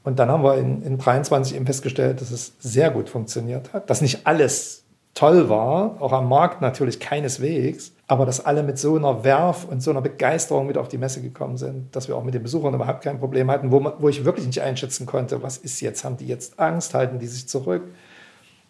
[0.03, 3.89] Und dann haben wir in, in 23 eben festgestellt, dass es sehr gut funktioniert hat,
[3.89, 4.83] dass nicht alles
[5.15, 9.81] toll war, auch am Markt natürlich keineswegs, aber dass alle mit so einer Werf und
[9.81, 12.73] so einer Begeisterung mit auf die Messe gekommen sind, dass wir auch mit den Besuchern
[12.73, 16.17] überhaupt kein Problem hatten, wo, wo ich wirklich nicht einschätzen konnte, was ist jetzt, haben
[16.17, 17.83] die jetzt Angst, halten die sich zurück?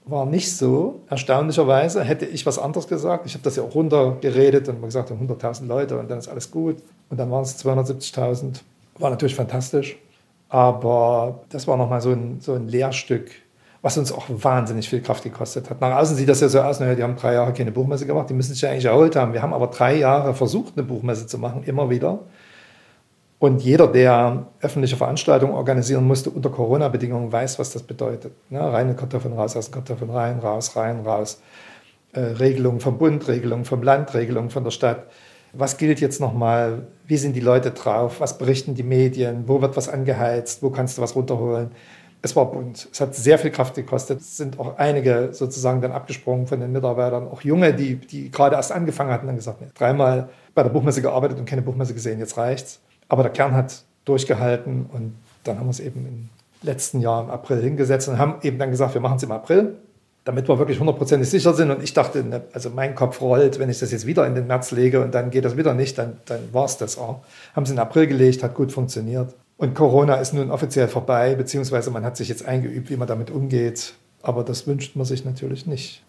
[0.06, 1.02] War nicht so.
[1.10, 3.26] Erstaunlicherweise hätte ich was anderes gesagt.
[3.26, 6.78] Ich habe das ja auch runtergeredet und gesagt, 100.000 Leute und dann ist alles gut.
[7.10, 8.62] Und dann waren es 270.000.
[9.00, 9.98] War natürlich fantastisch.
[10.48, 13.32] Aber das war nochmal so ein, so ein Lehrstück
[13.86, 15.80] was uns auch wahnsinnig viel Kraft gekostet hat.
[15.80, 18.28] Nach außen sieht das ja so aus, naja, die haben drei Jahre keine Buchmesse gemacht,
[18.28, 19.32] die müssen sich ja eigentlich erholt haben.
[19.32, 22.18] Wir haben aber drei Jahre versucht, eine Buchmesse zu machen, immer wieder.
[23.38, 28.34] Und jeder, der öffentliche Veranstaltungen organisieren musste unter Corona-Bedingungen, weiß, was das bedeutet.
[28.50, 28.60] Ne?
[28.60, 31.40] Reine Kartoffeln raus, aus Kartoffeln rein, raus, rein, raus.
[32.14, 35.04] Äh, Regelungen vom Bund, Regelungen vom Land, Regelungen von der Stadt.
[35.54, 36.88] Was gilt jetzt nochmal?
[37.06, 38.20] Wie sind die Leute drauf?
[38.20, 39.44] Was berichten die Medien?
[39.46, 40.64] Wo wird was angeheizt?
[40.64, 41.70] Wo kannst du was runterholen?
[42.26, 42.90] Es war bunt.
[42.92, 44.20] Es hat sehr viel Kraft gekostet.
[44.20, 48.56] Es sind auch einige sozusagen dann abgesprungen von den Mitarbeitern, auch junge, die, die gerade
[48.56, 52.20] erst angefangen hatten, dann gesagt, nee, dreimal bei der Buchmesse gearbeitet und keine Buchmesse gesehen,
[52.20, 52.82] jetzt reicht's.
[53.08, 56.30] Aber der Kern hat durchgehalten und dann haben wir es eben im
[56.64, 59.76] letzten Jahr im April hingesetzt und haben eben dann gesagt, wir machen es im April,
[60.24, 61.70] damit wir wirklich hundertprozentig sicher sind.
[61.70, 64.48] Und ich dachte, ne, also mein Kopf rollt, wenn ich das jetzt wieder in den
[64.48, 67.20] März lege und dann geht das wieder nicht, dann, dann war es das auch.
[67.56, 69.36] Haben sie in April gelegt, hat gut funktioniert.
[69.58, 73.32] Und Corona ist nun offiziell vorbei, beziehungsweise man hat sich jetzt eingeübt, wie man damit
[73.32, 73.94] umgeht.
[74.22, 76.04] Aber das wünscht man sich natürlich nicht.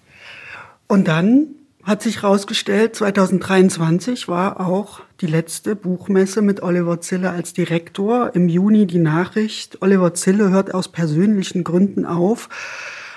[0.88, 1.48] Und dann
[1.87, 8.35] hat sich herausgestellt, 2023 war auch die letzte Buchmesse mit Oliver Zille als Direktor.
[8.35, 12.48] Im Juni die Nachricht, Oliver Zille hört aus persönlichen Gründen auf.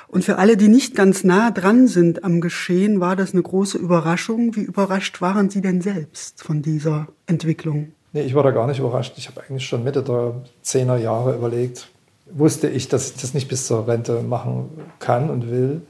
[0.08, 3.78] Und für alle, die nicht ganz nah dran sind am Geschehen, war das eine große
[3.78, 4.56] Überraschung.
[4.56, 7.94] Wie überrascht waren Sie denn selbst von dieser Entwicklung?
[8.12, 9.14] Nee, ich war da gar nicht überrascht.
[9.18, 11.90] Ich habe eigentlich schon Mitte der 10er Jahre überlegt,
[12.32, 14.70] wusste ich, dass ich das nicht bis zur Rente machen
[15.00, 15.82] kann und will,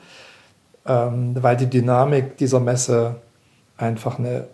[0.85, 3.15] ähm, weil die Dynamik dieser Messe
[3.77, 4.47] einfach eine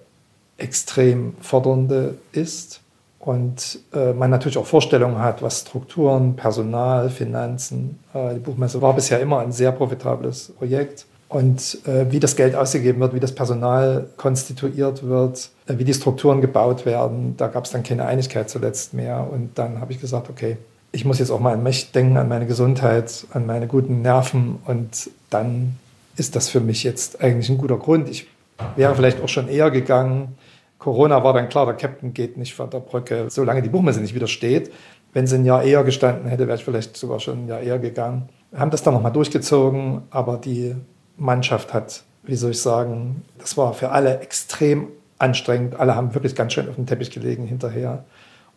[0.57, 2.81] extrem fordernde ist
[3.19, 7.99] und äh, man natürlich auch Vorstellungen hat, was Strukturen, Personal, Finanzen.
[8.13, 12.55] Äh, die Buchmesse war bisher immer ein sehr profitables Projekt und äh, wie das Geld
[12.55, 17.35] ausgegeben wird, wie das Personal konstituiert wird, wie die Strukturen gebaut werden.
[17.37, 19.27] Da gab es dann keine Einigkeit zuletzt mehr.
[19.31, 20.57] Und dann habe ich gesagt, okay,
[20.91, 24.59] ich muss jetzt auch mal an mich denken, an meine Gesundheit, an meine guten Nerven.
[24.65, 25.75] Und dann
[26.15, 28.09] ist das für mich jetzt eigentlich ein guter Grund.
[28.09, 28.27] Ich
[28.75, 30.37] wäre vielleicht auch schon eher gegangen.
[30.77, 34.15] Corona war dann klar, der Captain geht nicht von der Brücke, solange die Buchmesse nicht
[34.15, 34.71] wieder steht.
[35.13, 37.79] Wenn sie ein Jahr eher gestanden hätte, wäre ich vielleicht sogar schon ein Jahr eher
[37.79, 38.29] gegangen.
[38.51, 40.75] Wir haben das dann nochmal durchgezogen, aber die
[41.17, 45.75] Mannschaft hat, wie soll ich sagen, das war für alle extrem anstrengend.
[45.75, 48.03] Alle haben wirklich ganz schön auf dem Teppich gelegen hinterher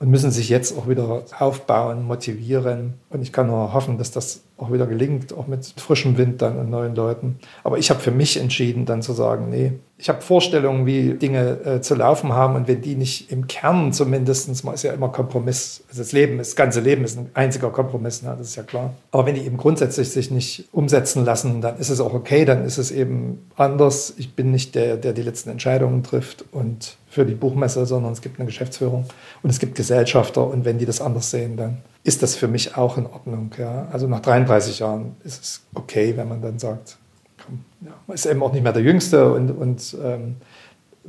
[0.00, 2.94] und müssen sich jetzt auch wieder aufbauen, motivieren.
[3.10, 6.58] Und ich kann nur hoffen, dass das auch wieder gelingt, auch mit frischem Wind dann
[6.58, 7.38] und neuen Leuten.
[7.64, 11.58] Aber ich habe für mich entschieden, dann zu sagen, nee, ich habe Vorstellungen, wie Dinge
[11.64, 12.54] äh, zu laufen haben.
[12.54, 16.38] Und wenn die nicht im Kern zumindest, man ist ja immer Kompromiss, also das Leben,
[16.38, 18.34] das ganze Leben ist ein einziger Kompromiss, ne?
[18.38, 18.94] das ist ja klar.
[19.10, 22.64] Aber wenn die eben grundsätzlich sich nicht umsetzen lassen, dann ist es auch okay, dann
[22.64, 24.14] ist es eben anders.
[24.16, 26.44] Ich bin nicht der, der die letzten Entscheidungen trifft.
[26.52, 29.04] Und für die Buchmesse, sondern es gibt eine Geschäftsführung
[29.42, 32.76] und es gibt Gesellschafter und wenn die das anders sehen, dann ist das für mich
[32.76, 33.50] auch in Ordnung.
[33.58, 33.88] Ja.
[33.90, 36.96] Also nach 33 Jahren ist es okay, wenn man dann sagt,
[37.44, 40.36] komm, ja, man ist eben auch nicht mehr der Jüngste und, und ähm,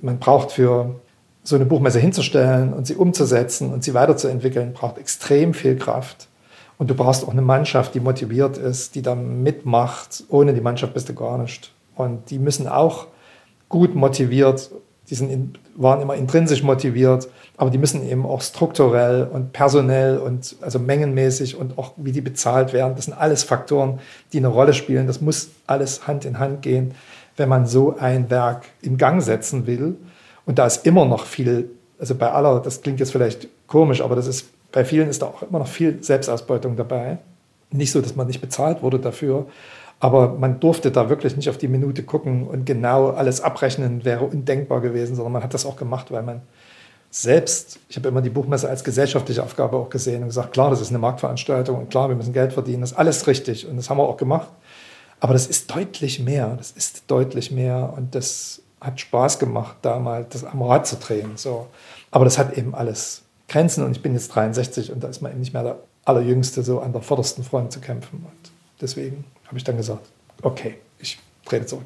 [0.01, 0.95] man braucht für
[1.43, 6.27] so eine Buchmesse hinzustellen und sie umzusetzen und sie weiterzuentwickeln, braucht extrem viel Kraft.
[6.79, 10.23] Und du brauchst auch eine Mannschaft, die motiviert ist, die da mitmacht.
[10.29, 11.71] Ohne die Mannschaft bist du gar nicht.
[11.95, 13.05] Und die müssen auch
[13.67, 14.71] gut motiviert,
[15.09, 20.55] die sind, waren immer intrinsisch motiviert, aber die müssen eben auch strukturell und personell und
[20.61, 22.93] also mengenmäßig und auch wie die bezahlt werden.
[22.95, 23.99] Das sind alles Faktoren,
[24.31, 25.07] die eine Rolle spielen.
[25.07, 26.93] Das muss alles Hand in Hand gehen,
[27.37, 29.97] wenn man so ein Werk in Gang setzen will.
[30.45, 31.69] Und da ist immer noch viel,
[31.99, 35.27] also bei aller, das klingt jetzt vielleicht komisch, aber das ist, bei vielen ist da
[35.27, 37.17] auch immer noch viel Selbstausbeutung dabei.
[37.71, 39.47] Nicht so, dass man nicht bezahlt wurde dafür,
[39.99, 44.25] aber man durfte da wirklich nicht auf die Minute gucken und genau alles abrechnen, wäre
[44.25, 46.41] undenkbar gewesen, sondern man hat das auch gemacht, weil man
[47.11, 50.79] selbst, ich habe immer die Buchmesse als gesellschaftliche Aufgabe auch gesehen und gesagt, klar, das
[50.79, 53.89] ist eine Marktveranstaltung und klar, wir müssen Geld verdienen, das ist alles richtig und das
[53.89, 54.49] haben wir auch gemacht.
[55.19, 59.99] Aber das ist deutlich mehr, das ist deutlich mehr und das hat Spaß gemacht, da
[59.99, 61.31] mal das am Rad zu drehen.
[61.35, 61.67] So.
[62.11, 65.31] Aber das hat eben alles Grenzen und ich bin jetzt 63 und da ist man
[65.31, 68.25] eben nicht mehr der Allerjüngste, so an der vordersten Front zu kämpfen.
[68.25, 70.05] Und deswegen habe ich dann gesagt,
[70.43, 71.85] okay, ich trete zurück.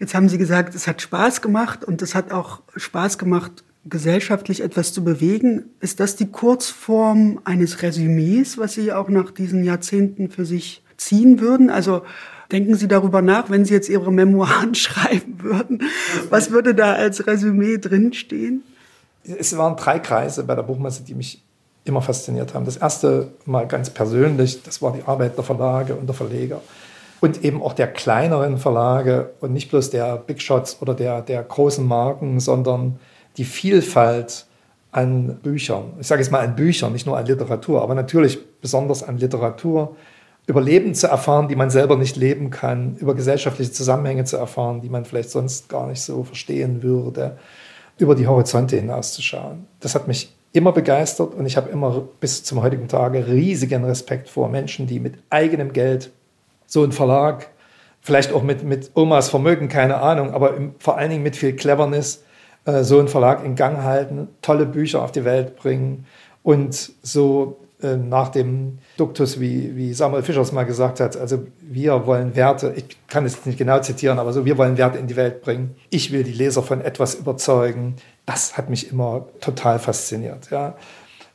[0.00, 4.62] Jetzt haben Sie gesagt, es hat Spaß gemacht und es hat auch Spaß gemacht, gesellschaftlich
[4.62, 5.66] etwas zu bewegen.
[5.78, 11.38] Ist das die Kurzform eines Resümees, was Sie auch nach diesen Jahrzehnten für sich ziehen
[11.38, 11.70] würden?
[11.70, 12.02] Also
[12.50, 15.84] denken Sie darüber nach, wenn Sie jetzt Ihre Memoiren schreiben würden,
[16.30, 18.64] was würde da als Resümee drinstehen?
[19.22, 21.45] Es waren drei Kreise bei der Buchmesse, die mich
[21.86, 22.64] immer fasziniert haben.
[22.64, 26.60] Das erste mal ganz persönlich, das war die Arbeit der Verlage und der Verleger.
[27.20, 31.42] Und eben auch der kleineren Verlage und nicht bloß der Big Shots oder der, der
[31.42, 32.98] großen Marken, sondern
[33.36, 34.46] die Vielfalt
[34.92, 35.94] an Büchern.
[36.00, 39.96] Ich sage jetzt mal an Büchern, nicht nur an Literatur, aber natürlich besonders an Literatur.
[40.46, 44.80] Über Leben zu erfahren, die man selber nicht leben kann, über gesellschaftliche Zusammenhänge zu erfahren,
[44.80, 47.36] die man vielleicht sonst gar nicht so verstehen würde,
[47.98, 49.66] über die Horizonte hinauszuschauen.
[49.80, 54.28] Das hat mich immer begeistert und ich habe immer bis zum heutigen Tage riesigen Respekt
[54.28, 56.10] vor Menschen, die mit eigenem Geld
[56.66, 57.48] so einen Verlag,
[58.00, 61.54] vielleicht auch mit, mit Omas Vermögen, keine Ahnung, aber im, vor allen Dingen mit viel
[61.54, 62.24] Cleverness,
[62.64, 66.06] äh, so einen Verlag in Gang halten, tolle Bücher auf die Welt bringen
[66.42, 71.46] und so äh, nach dem Duktus, wie, wie Samuel Fischer es mal gesagt hat, also
[71.60, 75.06] wir wollen Werte, ich kann es nicht genau zitieren, aber so, wir wollen Werte in
[75.06, 75.76] die Welt bringen.
[75.90, 80.50] Ich will die Leser von etwas überzeugen das hat mich immer total fasziniert.
[80.50, 80.76] Ja.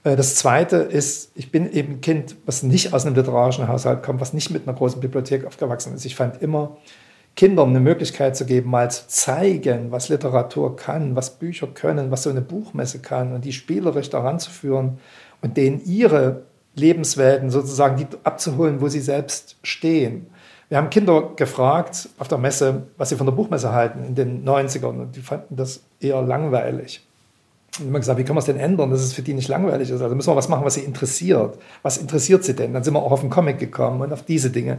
[0.03, 4.21] Äh, das Zweite ist, ich bin eben Kind, was nicht aus einem literarischen Haushalt kommt,
[4.21, 6.05] was nicht mit einer großen Bibliothek aufgewachsen ist.
[6.05, 6.77] Ich fand immer,
[7.35, 12.23] Kindern eine Möglichkeit zu geben, mal zu zeigen, was Literatur kann, was Bücher können, was
[12.23, 14.99] so eine Buchmesse kann und die spielerisch daran zu führen
[15.41, 16.43] und denen ihre
[16.75, 20.27] Lebenswelten sozusagen die abzuholen, wo sie selbst stehen.
[20.71, 24.45] Wir haben Kinder gefragt auf der Messe, was sie von der Buchmesse halten in den
[24.47, 27.05] 90ern und die fanden das eher langweilig.
[27.77, 29.89] Und immer gesagt, wie können wir es denn ändern, dass es für die nicht langweilig
[29.89, 30.01] ist?
[30.01, 31.57] Also müssen wir was machen, was sie interessiert.
[31.81, 32.73] Was interessiert sie denn?
[32.73, 34.77] Dann sind wir auch auf den Comic gekommen und auf diese Dinge.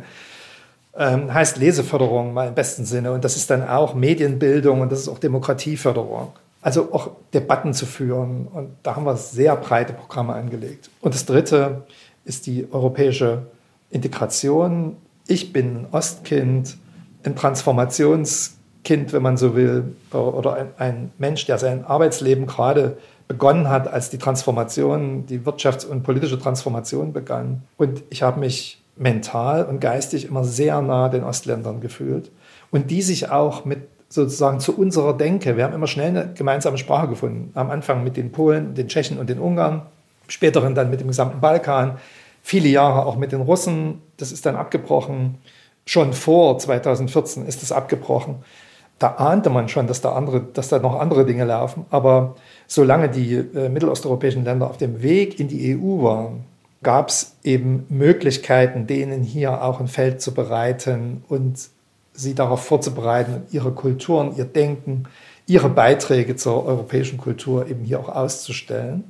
[0.96, 3.12] Ähm, heißt Leseförderung mal im besten Sinne.
[3.12, 6.32] Und das ist dann auch Medienbildung und das ist auch Demokratieförderung.
[6.62, 8.48] Also auch Debatten zu führen.
[8.50, 10.88] Und da haben wir sehr breite Programme angelegt.
[11.02, 11.82] Und das Dritte
[12.24, 13.42] ist die europäische
[13.90, 16.76] Integration ich bin ein Ostkind,
[17.24, 22.96] ein Transformationskind, wenn man so will, oder ein, ein Mensch, der sein Arbeitsleben gerade
[23.28, 27.62] begonnen hat, als die Transformation, die wirtschafts- und politische Transformation begann.
[27.76, 32.30] Und ich habe mich mental und geistig immer sehr nah den Ostländern gefühlt
[32.70, 36.76] und die sich auch mit sozusagen zu unserer Denke, wir haben immer schnell eine gemeinsame
[36.76, 37.50] Sprache gefunden.
[37.54, 39.82] Am Anfang mit den Polen, den Tschechen und den Ungarn,
[40.28, 41.98] späteren dann mit dem gesamten Balkan,
[42.42, 44.02] viele Jahre auch mit den Russen.
[44.16, 45.38] Das ist dann abgebrochen.
[45.86, 48.36] Schon vor 2014 ist es abgebrochen.
[48.98, 51.86] Da ahnte man schon, dass da, andere, dass da noch andere Dinge laufen.
[51.90, 52.36] Aber
[52.66, 56.44] solange die äh, mittelosteuropäischen Länder auf dem Weg in die EU waren,
[56.82, 61.68] gab es eben Möglichkeiten, denen hier auch ein Feld zu bereiten und
[62.12, 65.04] sie darauf vorzubereiten, ihre Kulturen, ihr Denken,
[65.46, 69.04] ihre Beiträge zur europäischen Kultur eben hier auch auszustellen.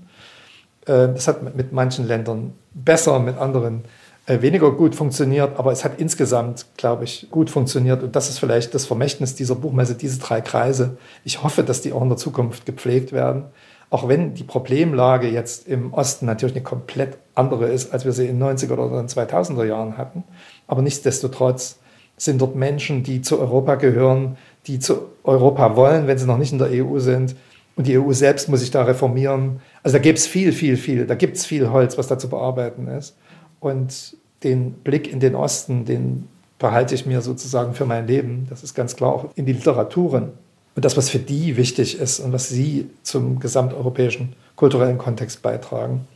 [0.86, 3.84] Äh, das hat mit manchen Ländern besser, mit anderen
[4.26, 8.02] äh, weniger gut funktioniert, aber es hat insgesamt, glaube ich, gut funktioniert.
[8.02, 10.96] Und das ist vielleicht das Vermächtnis dieser Buchmesse, diese drei Kreise.
[11.24, 13.44] Ich hoffe, dass die auch in der Zukunft gepflegt werden.
[13.90, 18.26] Auch wenn die Problemlage jetzt im Osten natürlich eine komplett andere ist, als wir sie
[18.26, 20.24] in den 90er oder in 2000er Jahren hatten.
[20.66, 21.78] Aber nichtsdestotrotz
[22.16, 26.52] sind dort Menschen, die zu Europa gehören, die zu Europa wollen, wenn sie noch nicht
[26.52, 27.34] in der EU sind,
[27.74, 29.60] Und die EU selbst muss sich da reformieren.
[29.82, 31.06] Also da gibt es viel, viel, viel.
[31.06, 33.16] Da gibt es viel Holz, was da zu bearbeiten ist.
[33.60, 36.28] Und den Blick in den Osten, den
[36.58, 38.46] behalte ich mir sozusagen für mein Leben.
[38.48, 40.32] Das ist ganz klar auch in die Literaturen.
[40.74, 46.06] Und das, was für die wichtig ist und was sie zum gesamteuropäischen kulturellen Kontext beitragen.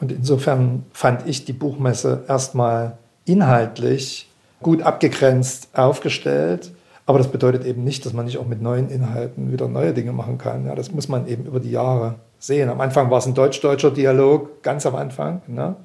[0.00, 4.28] Und insofern fand ich die Buchmesse erstmal inhaltlich
[4.62, 6.72] gut abgegrenzt aufgestellt.
[7.06, 10.12] Aber das bedeutet eben nicht, dass man nicht auch mit neuen Inhalten wieder neue Dinge
[10.12, 10.66] machen kann.
[10.66, 12.68] Ja, das muss man eben über die Jahre sehen.
[12.68, 15.42] Am Anfang war es ein deutsch-deutscher Dialog, ganz am Anfang.
[15.46, 15.76] Ne?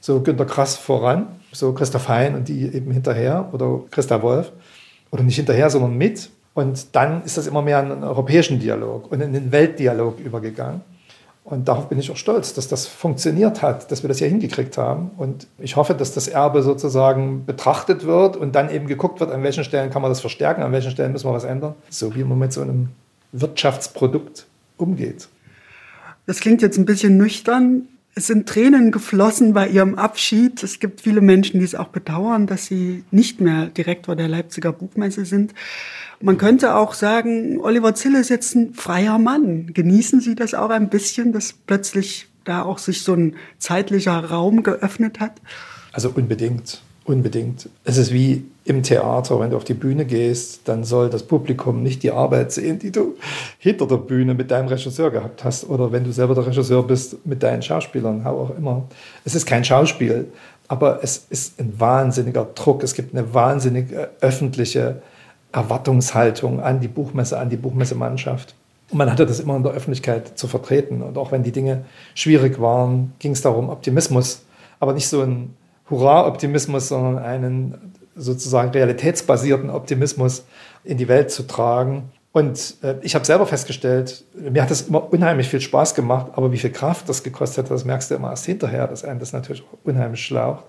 [0.00, 4.52] So Günter Krass voran, so Christoph Hein und die eben hinterher oder Christa Wolf.
[5.10, 6.30] Oder nicht hinterher, sondern mit.
[6.54, 10.80] Und dann ist das immer mehr in einen europäischen Dialog und in den Weltdialog übergegangen.
[11.44, 14.78] Und darauf bin ich auch stolz, dass das funktioniert hat, dass wir das hier hingekriegt
[14.78, 15.10] haben.
[15.16, 19.42] Und ich hoffe, dass das Erbe sozusagen betrachtet wird und dann eben geguckt wird, an
[19.42, 21.74] welchen Stellen kann man das verstärken, an welchen Stellen müssen wir was ändern.
[21.90, 22.90] So wie man mit so einem
[23.32, 24.46] Wirtschaftsprodukt
[24.76, 25.28] umgeht.
[26.26, 27.88] Das klingt jetzt ein bisschen nüchtern.
[28.14, 30.62] Es sind Tränen geflossen bei ihrem Abschied.
[30.62, 34.72] Es gibt viele Menschen, die es auch bedauern, dass sie nicht mehr Direktor der Leipziger
[34.72, 35.54] Buchmesse sind.
[36.20, 39.72] Man könnte auch sagen, Oliver Zille ist jetzt ein freier Mann.
[39.72, 44.62] Genießen Sie das auch ein bisschen, dass plötzlich da auch sich so ein zeitlicher Raum
[44.62, 45.40] geöffnet hat?
[45.92, 47.68] Also unbedingt, unbedingt.
[47.84, 51.82] Es ist wie im Theater, wenn du auf die Bühne gehst, dann soll das Publikum
[51.82, 53.16] nicht die Arbeit sehen, die du
[53.58, 57.26] hinter der Bühne mit deinem Regisseur gehabt hast oder wenn du selber der Regisseur bist
[57.26, 58.84] mit deinen Schauspielern, auch immer.
[59.24, 60.28] Es ist kein Schauspiel,
[60.68, 62.82] aber es ist ein wahnsinniger Druck.
[62.84, 65.02] Es gibt eine wahnsinnige öffentliche
[65.50, 68.54] Erwartungshaltung an die Buchmesse, an die Buchmessemannschaft.
[68.90, 71.02] Und man hatte das immer in der Öffentlichkeit zu vertreten.
[71.02, 71.84] Und auch wenn die Dinge
[72.14, 74.44] schwierig waren, ging es darum, Optimismus,
[74.78, 75.54] aber nicht so ein
[75.90, 80.44] Hurra-Optimismus, sondern einen sozusagen realitätsbasierten Optimismus
[80.84, 82.10] in die Welt zu tragen.
[82.32, 86.50] Und äh, ich habe selber festgestellt, mir hat das immer unheimlich viel Spaß gemacht, aber
[86.50, 89.32] wie viel Kraft das gekostet hat, das merkst du immer erst hinterher, dass einem das
[89.32, 90.64] natürlich auch unheimlich schlaucht.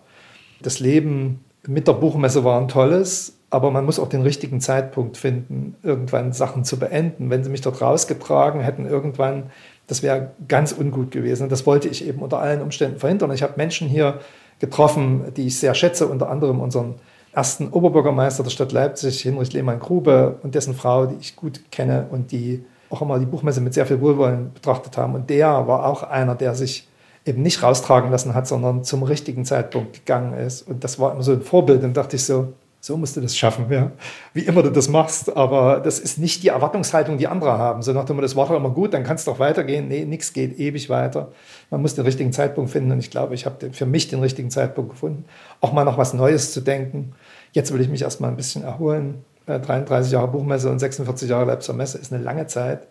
[0.62, 5.16] Das Leben mit der Buchmesse war ein tolles, aber man muss auch den richtigen Zeitpunkt
[5.16, 7.30] finden, irgendwann Sachen zu beenden.
[7.30, 9.52] Wenn sie mich dort rausgetragen hätten, irgendwann,
[9.88, 11.44] das wäre ganz ungut gewesen.
[11.44, 13.32] Und das wollte ich eben unter allen Umständen verhindern.
[13.32, 14.20] Ich habe Menschen hier
[14.60, 16.96] getroffen, die ich sehr schätze, unter anderem unseren
[17.34, 22.31] ersten Oberbürgermeister der Stadt Leipzig, Hinrich Lehmann-Grube, und dessen Frau, die ich gut kenne und
[22.31, 25.15] die auch immer die Buchmesse mit sehr viel Wohlwollen betrachtet haben.
[25.15, 26.88] Und der war auch einer, der sich
[27.25, 30.61] eben nicht raustragen lassen hat, sondern zum richtigen Zeitpunkt gegangen ist.
[30.61, 31.84] Und das war immer so ein Vorbild.
[31.84, 32.53] Und dachte ich so,
[32.86, 33.93] so musst du das schaffen, ja.
[34.34, 37.81] Wie immer du das machst, aber das ist nicht die Erwartungshaltung, die andere haben.
[37.81, 39.88] So nach dem das war doch immer gut, dann kann es doch weitergehen.
[39.88, 41.31] Nee, nichts geht ewig weiter.
[41.69, 44.49] Man muss den richtigen Zeitpunkt finden und ich glaube, ich habe für mich den richtigen
[44.49, 45.23] Zeitpunkt gefunden,
[45.61, 47.13] auch mal noch was Neues zu denken.
[47.53, 49.23] Jetzt will ich mich erstmal ein bisschen erholen.
[49.45, 52.86] 33 äh, Jahre Buchmesse und 46 Jahre Leipziger Messe ist eine lange Zeit.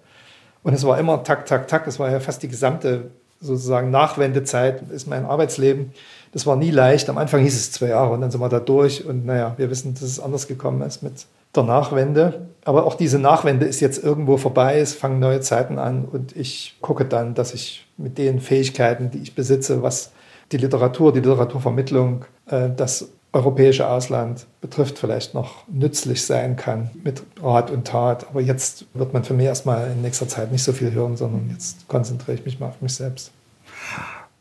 [0.63, 1.87] Und es war immer tak, tak, tak.
[1.87, 3.11] Es war ja fast die gesamte
[3.43, 5.93] sozusagen Nachwendezeit, ist mein Arbeitsleben.
[6.33, 7.09] Das war nie leicht.
[7.11, 9.05] Am Anfang hieß es zwei Jahre und dann sind wir da durch.
[9.05, 12.47] Und naja, wir wissen, dass es anders gekommen ist mit der Nachwende.
[12.65, 14.79] Aber auch diese Nachwende ist jetzt irgendwo vorbei.
[14.79, 19.19] Es fangen neue Zeiten an und ich gucke dann, dass ich mit den Fähigkeiten, die
[19.19, 20.13] ich besitze, was
[20.53, 27.23] die Literatur, die Literaturvermittlung, äh, das europäische Ausland betrifft, vielleicht noch nützlich sein kann mit
[27.43, 28.27] Rat und Tat.
[28.29, 31.49] Aber jetzt wird man für mich erstmal in nächster Zeit nicht so viel hören, sondern
[31.51, 33.33] jetzt konzentriere ich mich mal auf mich selbst.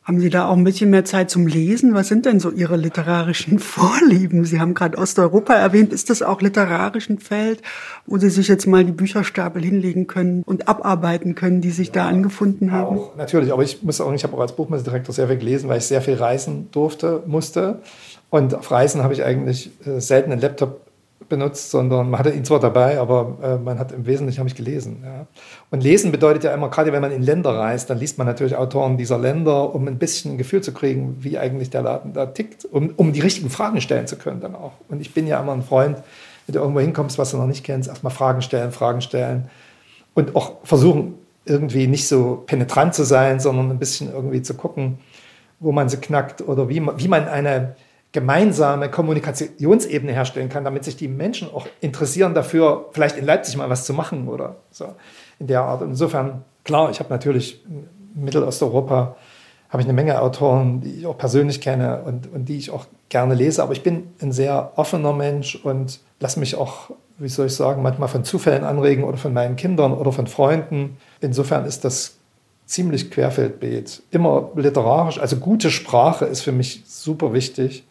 [0.03, 1.93] Haben Sie da auch ein bisschen mehr Zeit zum Lesen?
[1.93, 4.45] Was sind denn so Ihre literarischen Vorlieben?
[4.45, 5.93] Sie haben gerade Osteuropa erwähnt.
[5.93, 7.61] Ist das auch literarisch ein Feld,
[8.07, 11.93] wo Sie sich jetzt mal die Bücherstapel hinlegen können und abarbeiten können, die sich ja,
[11.93, 12.97] da angefunden haben?
[12.97, 15.77] Auch, natürlich, aber ich muss sagen, ich habe auch als Buchmessedirektor sehr viel gelesen, weil
[15.77, 17.81] ich sehr viel reisen durfte, musste.
[18.31, 20.81] Und auf Reisen habe ich eigentlich äh, selten einen Laptop
[21.31, 24.55] benutzt, sondern man hatte ihn zwar dabei, aber äh, man hat im Wesentlichen habe ich
[24.55, 25.01] gelesen.
[25.03, 25.25] Ja.
[25.71, 28.55] Und lesen bedeutet ja immer, gerade wenn man in Länder reist, dann liest man natürlich
[28.55, 32.27] Autoren dieser Länder, um ein bisschen ein Gefühl zu kriegen, wie eigentlich der Laden da
[32.27, 34.73] tickt, um, um die richtigen Fragen stellen zu können dann auch.
[34.89, 35.97] Und ich bin ja immer ein Freund,
[36.45, 39.49] wenn du irgendwo hinkommst, was du noch nicht kennst, erstmal Fragen stellen, Fragen stellen
[40.13, 41.15] und auch versuchen,
[41.45, 44.99] irgendwie nicht so penetrant zu sein, sondern ein bisschen irgendwie zu gucken,
[45.59, 47.75] wo man sie knackt oder wie man, wie man eine
[48.11, 53.69] gemeinsame Kommunikationsebene herstellen kann, damit sich die Menschen auch interessieren dafür, vielleicht in Leipzig mal
[53.69, 54.95] was zu machen oder so
[55.39, 55.81] in der Art.
[55.81, 57.63] Insofern, klar, ich habe natürlich
[58.13, 59.15] Mittelosteuropa
[59.69, 62.85] habe ich eine Menge Autoren, die ich auch persönlich kenne und, und die ich auch
[63.07, 67.45] gerne lese, aber ich bin ein sehr offener Mensch und lasse mich auch, wie soll
[67.45, 70.97] ich sagen, manchmal von Zufällen anregen oder von meinen Kindern oder von Freunden.
[71.21, 72.17] Insofern ist das
[72.65, 74.03] ziemlich querfeldbeet.
[74.11, 77.85] Immer literarisch, also gute Sprache ist für mich super wichtig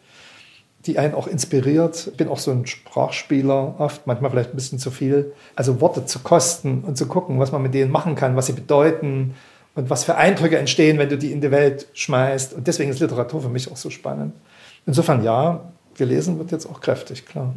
[0.85, 2.07] die einen auch inspiriert.
[2.11, 5.33] Ich bin auch so ein Sprachspieler oft, manchmal vielleicht ein bisschen zu viel.
[5.55, 8.53] Also Worte zu kosten und zu gucken, was man mit denen machen kann, was sie
[8.53, 9.35] bedeuten
[9.75, 12.53] und was für Eindrücke entstehen, wenn du die in die Welt schmeißt.
[12.53, 14.33] Und deswegen ist Literatur für mich auch so spannend.
[14.85, 17.53] Insofern ja, gelesen wird jetzt auch kräftig, klar.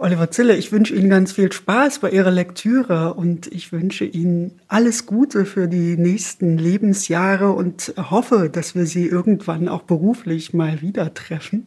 [0.00, 4.60] Oliver Zille, ich wünsche Ihnen ganz viel Spaß bei Ihrer Lektüre und ich wünsche Ihnen
[4.68, 10.82] alles Gute für die nächsten Lebensjahre und hoffe, dass wir Sie irgendwann auch beruflich mal
[10.82, 11.66] wieder treffen.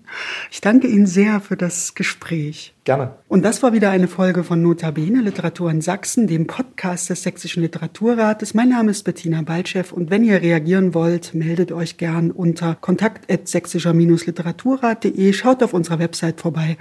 [0.51, 2.73] Ich danke Ihnen sehr für das Gespräch.
[2.85, 3.15] Gerne.
[3.27, 7.61] Und das war wieder eine Folge von Notabene Literatur in Sachsen, dem Podcast des Sächsischen
[7.61, 8.53] Literaturrates.
[8.53, 15.33] Mein Name ist Bettina Baltschew und wenn ihr reagieren wollt, meldet euch gern unter kontakt.sächsischer-literaturrat.de,
[15.33, 16.77] schaut auf unserer Website vorbei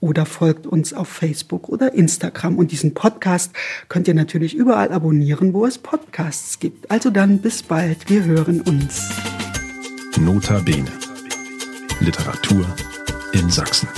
[0.00, 2.58] oder folgt uns auf Facebook oder Instagram.
[2.58, 3.52] Und diesen Podcast
[3.88, 6.90] könnt ihr natürlich überall abonnieren, wo es Podcasts gibt.
[6.90, 9.08] Also dann bis bald, wir hören uns.
[10.20, 10.90] Notabene.
[12.00, 12.66] Literatur
[13.32, 13.88] in Sachsen.